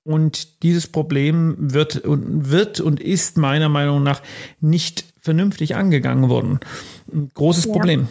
Und 0.04 0.62
dieses 0.62 0.90
Problem 0.90 1.56
wird 1.58 2.04
und, 2.04 2.50
wird 2.50 2.80
und 2.80 3.00
ist 3.00 3.36
meiner 3.36 3.68
Meinung 3.68 4.04
nach 4.04 4.22
nicht 4.60 5.04
vernünftig 5.20 5.74
angegangen 5.74 6.30
worden. 6.30 6.60
Ein 7.12 7.28
großes 7.34 7.66
ja. 7.66 7.72
Problem. 7.72 8.08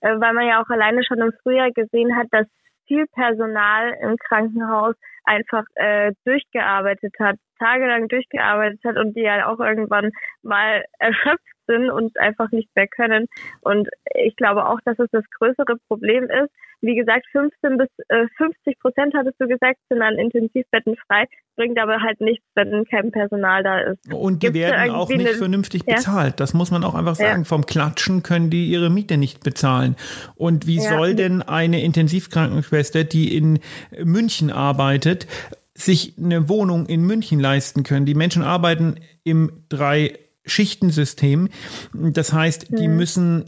Äh, 0.00 0.18
weil 0.18 0.32
man 0.32 0.46
ja 0.46 0.62
auch 0.62 0.70
alleine 0.70 1.04
schon 1.04 1.18
im 1.18 1.32
Frühjahr 1.42 1.70
gesehen 1.72 2.16
hat, 2.16 2.28
dass 2.30 2.46
viel 2.86 3.06
Personal 3.12 3.94
im 4.02 4.16
Krankenhaus 4.16 4.96
einfach 5.24 5.64
äh, 5.74 6.12
durchgearbeitet 6.24 7.14
hat, 7.20 7.36
tagelang 7.58 8.08
durchgearbeitet 8.08 8.80
hat 8.84 8.96
und 8.96 9.14
die 9.14 9.20
ja 9.20 9.46
auch 9.48 9.60
irgendwann 9.60 10.10
mal 10.42 10.84
erschöpft 10.98 11.44
sind 11.70 11.90
und 11.90 12.18
einfach 12.18 12.50
nicht 12.50 12.68
mehr 12.74 12.88
können. 12.88 13.26
Und 13.60 13.88
ich 14.14 14.36
glaube 14.36 14.66
auch, 14.66 14.78
dass 14.84 14.98
es 14.98 15.08
das 15.12 15.24
größere 15.38 15.76
Problem 15.88 16.24
ist. 16.24 16.50
Wie 16.82 16.96
gesagt, 16.96 17.26
15 17.32 17.76
bis 17.76 17.88
äh, 18.08 18.26
50 18.38 18.78
Prozent, 18.80 19.14
hattest 19.14 19.38
du 19.38 19.46
gesagt, 19.46 19.76
sind 19.90 20.00
an 20.00 20.16
Intensivbetten 20.16 20.96
frei, 21.06 21.26
bringt 21.56 21.78
aber 21.78 22.00
halt 22.00 22.22
nichts, 22.22 22.44
wenn 22.54 22.86
kein 22.86 23.12
Personal 23.12 23.62
da 23.62 23.80
ist. 23.80 24.12
Und 24.12 24.42
die 24.42 24.46
Gibt's 24.46 24.60
werden 24.60 24.90
auch 24.92 25.10
nicht 25.10 25.28
eine, 25.28 25.36
vernünftig 25.36 25.82
ja? 25.86 25.96
bezahlt. 25.96 26.40
Das 26.40 26.54
muss 26.54 26.70
man 26.70 26.82
auch 26.84 26.94
einfach 26.94 27.16
sagen. 27.16 27.42
Ja. 27.42 27.44
Vom 27.44 27.66
Klatschen 27.66 28.22
können 28.22 28.48
die 28.48 28.70
ihre 28.70 28.88
Miete 28.88 29.18
nicht 29.18 29.44
bezahlen. 29.44 29.94
Und 30.36 30.66
wie 30.66 30.76
ja. 30.76 30.96
soll 30.96 31.14
denn 31.14 31.42
eine 31.42 31.82
Intensivkrankenschwester, 31.82 33.04
die 33.04 33.36
in 33.36 33.58
München 34.02 34.50
arbeitet, 34.50 35.26
sich 35.74 36.14
eine 36.18 36.48
Wohnung 36.48 36.86
in 36.86 37.02
München 37.02 37.40
leisten 37.40 37.82
können? 37.82 38.06
Die 38.06 38.14
Menschen 38.14 38.42
arbeiten 38.42 38.96
im 39.22 39.64
drei 39.68 40.18
Schichtensystem. 40.44 41.48
Das 41.92 42.32
heißt, 42.32 42.68
die 42.70 42.88
mhm. 42.88 42.96
müssen, 42.96 43.44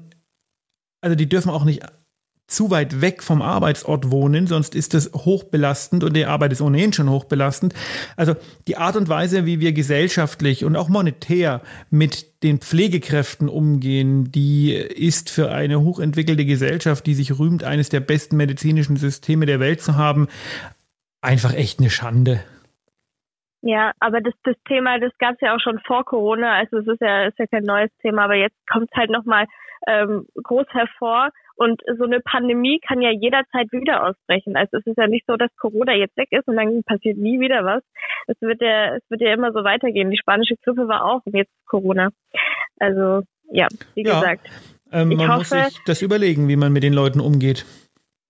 also 1.01 1.17
die 1.17 1.29
dürfen 1.29 1.51
auch 1.51 1.65
nicht 1.65 1.83
zu 2.53 2.71
weit 2.71 3.01
weg 3.01 3.23
vom 3.23 3.41
Arbeitsort 3.41 4.11
wohnen, 4.11 4.47
sonst 4.47 4.75
ist 4.75 4.95
das 4.95 5.11
hochbelastend 5.15 6.05
und 6.05 6.15
die 6.15 6.27
Arbeit 6.27 6.53
ist 6.53 6.61
ohnehin 6.61 6.93
schon 6.93 7.09
hochbelastend. 7.09 7.75
Also 8.17 8.37
die 8.67 8.77
Art 8.77 8.97
und 8.97 9.09
Weise, 9.09 9.47
wie 9.47 9.61
wir 9.61 9.73
gesellschaftlich 9.73 10.65
und 10.65 10.77
auch 10.77 10.89
monetär 10.89 11.63
mit 11.91 12.43
den 12.43 12.59
Pflegekräften 12.59 13.49
umgehen, 13.49 14.31
die 14.31 14.73
ist 14.75 15.31
für 15.31 15.51
eine 15.51 15.81
hochentwickelte 15.81 16.45
Gesellschaft, 16.45 17.07
die 17.07 17.15
sich 17.15 17.39
rühmt, 17.39 17.65
eines 17.65 17.89
der 17.89 18.01
besten 18.01 18.37
medizinischen 18.37 18.97
Systeme 18.97 19.47
der 19.47 19.61
Welt 19.61 19.81
zu 19.81 19.97
haben, 19.97 20.29
einfach 21.23 21.55
echt 21.55 21.79
eine 21.79 21.91
Schande. 21.91 22.45
Ja, 23.63 23.93
aber 24.01 24.21
das, 24.21 24.35
das 24.43 24.57
Thema, 24.67 24.99
das 24.99 25.13
gab 25.19 25.35
es 25.35 25.41
ja 25.41 25.55
auch 25.55 25.61
schon 25.61 25.79
vor 25.87 26.05
Corona, 26.05 26.55
also 26.55 26.79
es 26.79 26.87
ist 26.87 27.01
ja, 27.01 27.27
ist 27.27 27.39
ja 27.39 27.47
kein 27.47 27.63
neues 27.63 27.91
Thema, 28.03 28.25
aber 28.25 28.35
jetzt 28.35 28.57
kommt 28.69 28.89
es 28.91 28.97
halt 28.97 29.11
nochmal 29.11 29.47
ähm, 29.87 30.27
groß 30.43 30.67
hervor. 30.71 31.31
Und 31.55 31.81
so 31.99 32.05
eine 32.05 32.21
Pandemie 32.21 32.81
kann 32.81 33.03
ja 33.03 33.11
jederzeit 33.11 33.71
wieder 33.71 34.05
ausbrechen. 34.05 34.57
Also 34.57 34.79
es 34.79 34.87
ist 34.87 34.97
ja 34.97 35.07
nicht 35.07 35.27
so, 35.27 35.37
dass 35.37 35.51
Corona 35.57 35.95
jetzt 35.95 36.17
weg 36.17 36.29
ist 36.31 36.49
und 36.49 36.57
dann 36.57 36.83
passiert 36.83 37.19
nie 37.19 37.39
wieder 37.39 37.65
was. 37.65 37.83
Es 38.27 38.41
wird 38.41 38.61
ja, 38.61 38.97
es 38.97 39.03
wird 39.11 39.21
ja 39.21 39.33
immer 39.33 39.53
so 39.53 39.63
weitergehen. 39.63 40.11
Die 40.11 40.19
spanische 40.19 40.57
Grippe 40.65 40.89
war 40.89 41.05
auch 41.05 41.21
und 41.25 41.37
jetzt 41.37 41.53
Corona. 41.67 42.09
Also 42.81 43.23
ja, 43.51 43.69
wie 43.95 44.03
ja, 44.03 44.15
gesagt. 44.15 44.49
Ähm, 44.91 45.11
man 45.11 45.29
hoffe, 45.29 45.39
muss 45.39 45.49
sich 45.51 45.79
das 45.87 46.03
überlegen, 46.03 46.49
wie 46.49 46.57
man 46.57 46.73
mit 46.73 46.83
den 46.83 46.95
Leuten 46.95 47.21
umgeht. 47.21 47.65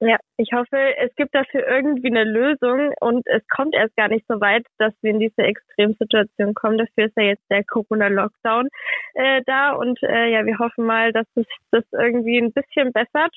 Ja, 0.05 0.17
ich 0.37 0.51
hoffe, 0.53 0.77
es 0.99 1.15
gibt 1.15 1.33
dafür 1.33 1.65
irgendwie 1.65 2.09
eine 2.09 2.25
Lösung 2.25 2.93
und 3.01 3.25
es 3.29 3.47
kommt 3.47 3.73
erst 3.73 3.95
gar 3.95 4.09
nicht 4.09 4.25
so 4.27 4.41
weit, 4.41 4.67
dass 4.79 4.93
wir 5.01 5.13
in 5.13 5.21
diese 5.21 5.43
Extremsituation 5.43 6.55
kommen. 6.55 6.77
Dafür 6.77 7.07
ist 7.07 7.17
ja 7.17 7.23
jetzt 7.23 7.45
der 7.49 7.63
Corona-Lockdown 7.63 8.69
äh, 9.15 9.43
da 9.47 9.75
und 9.75 10.03
äh, 10.03 10.33
ja, 10.33 10.45
wir 10.45 10.59
hoffen 10.59 10.87
mal, 10.87 11.13
dass 11.13 11.27
es 11.37 11.47
das 11.71 11.85
irgendwie 11.93 12.39
ein 12.39 12.51
bisschen 12.53 12.93
bessert 12.93 13.33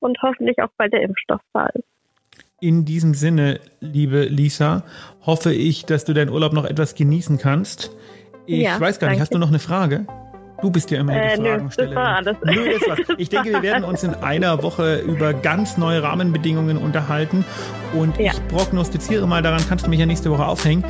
und 0.00 0.18
hoffentlich 0.20 0.58
auch 0.58 0.68
bald 0.76 0.92
der 0.92 1.00
Impfstoff 1.00 1.40
da 1.54 1.68
ist. 1.68 1.88
In 2.60 2.84
diesem 2.84 3.14
Sinne, 3.14 3.58
liebe 3.80 4.24
Lisa, 4.24 4.84
hoffe 5.24 5.54
ich, 5.54 5.86
dass 5.86 6.04
du 6.04 6.12
deinen 6.12 6.28
Urlaub 6.28 6.52
noch 6.52 6.66
etwas 6.66 6.94
genießen 6.94 7.38
kannst. 7.38 7.96
Ich 8.44 8.64
ja, 8.64 8.78
weiß 8.78 8.98
gar 8.98 9.08
nicht, 9.08 9.14
danke. 9.14 9.20
hast 9.22 9.34
du 9.34 9.38
noch 9.38 9.48
eine 9.48 9.60
Frage? 9.60 10.06
Du 10.62 10.70
bist 10.70 10.90
ja 10.90 11.00
immer 11.00 11.14
äh, 11.14 11.36
die 11.36 11.42
Fragenstellerin. 11.42 12.34
Nö, 12.44 12.70
das 12.72 12.88
war. 12.88 12.96
Ich 13.18 13.28
denke, 13.28 13.50
wir 13.50 13.62
werden 13.62 13.84
uns 13.84 14.02
in 14.02 14.14
einer 14.14 14.62
Woche 14.62 14.96
über 14.98 15.34
ganz 15.34 15.76
neue 15.76 16.02
Rahmenbedingungen 16.02 16.78
unterhalten. 16.78 17.44
Und 17.94 18.18
ja. 18.18 18.32
ich 18.32 18.48
prognostiziere 18.48 19.26
mal, 19.26 19.42
daran 19.42 19.62
kannst 19.68 19.86
du 19.86 19.90
mich 19.90 20.00
ja 20.00 20.06
nächste 20.06 20.30
Woche 20.30 20.46
aufhängen, 20.46 20.84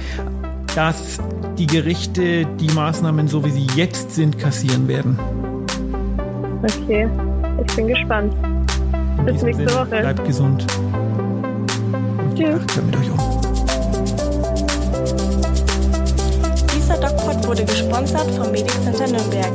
dass 0.75 1.19
die 1.59 1.67
Gerichte 1.67 2.47
die 2.61 2.71
Maßnahmen, 2.73 3.29
so 3.29 3.45
wie 3.45 3.51
sie 3.51 3.67
jetzt 3.75 4.15
sind, 4.15 4.39
kassieren 4.39 4.87
werden. 4.89 5.19
Okay, 6.63 7.09
ich 7.67 7.77
bin 7.77 7.89
gespannt. 7.89 8.35
In 9.19 9.25
Bis 9.25 9.43
nächste 9.43 9.69
Sinne, 9.69 9.81
Woche. 9.81 10.01
Bleibt 10.01 10.25
gesund. 10.25 10.67
Und 12.19 12.37
Tschüss. 12.37 12.83
mit 12.85 12.97
euch 12.97 13.11
um. 13.11 13.36
Gesponsert 17.97 18.31
vom 18.35 18.51
Medic 18.51 18.75
Nürnberg, 18.85 19.53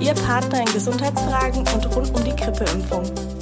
Ihr 0.00 0.14
Partner 0.14 0.60
in 0.60 0.72
Gesundheitsfragen 0.72 1.60
und 1.60 1.96
rund 1.96 2.12
um 2.14 2.24
die 2.24 2.34
Grippeimpfung. 2.34 3.33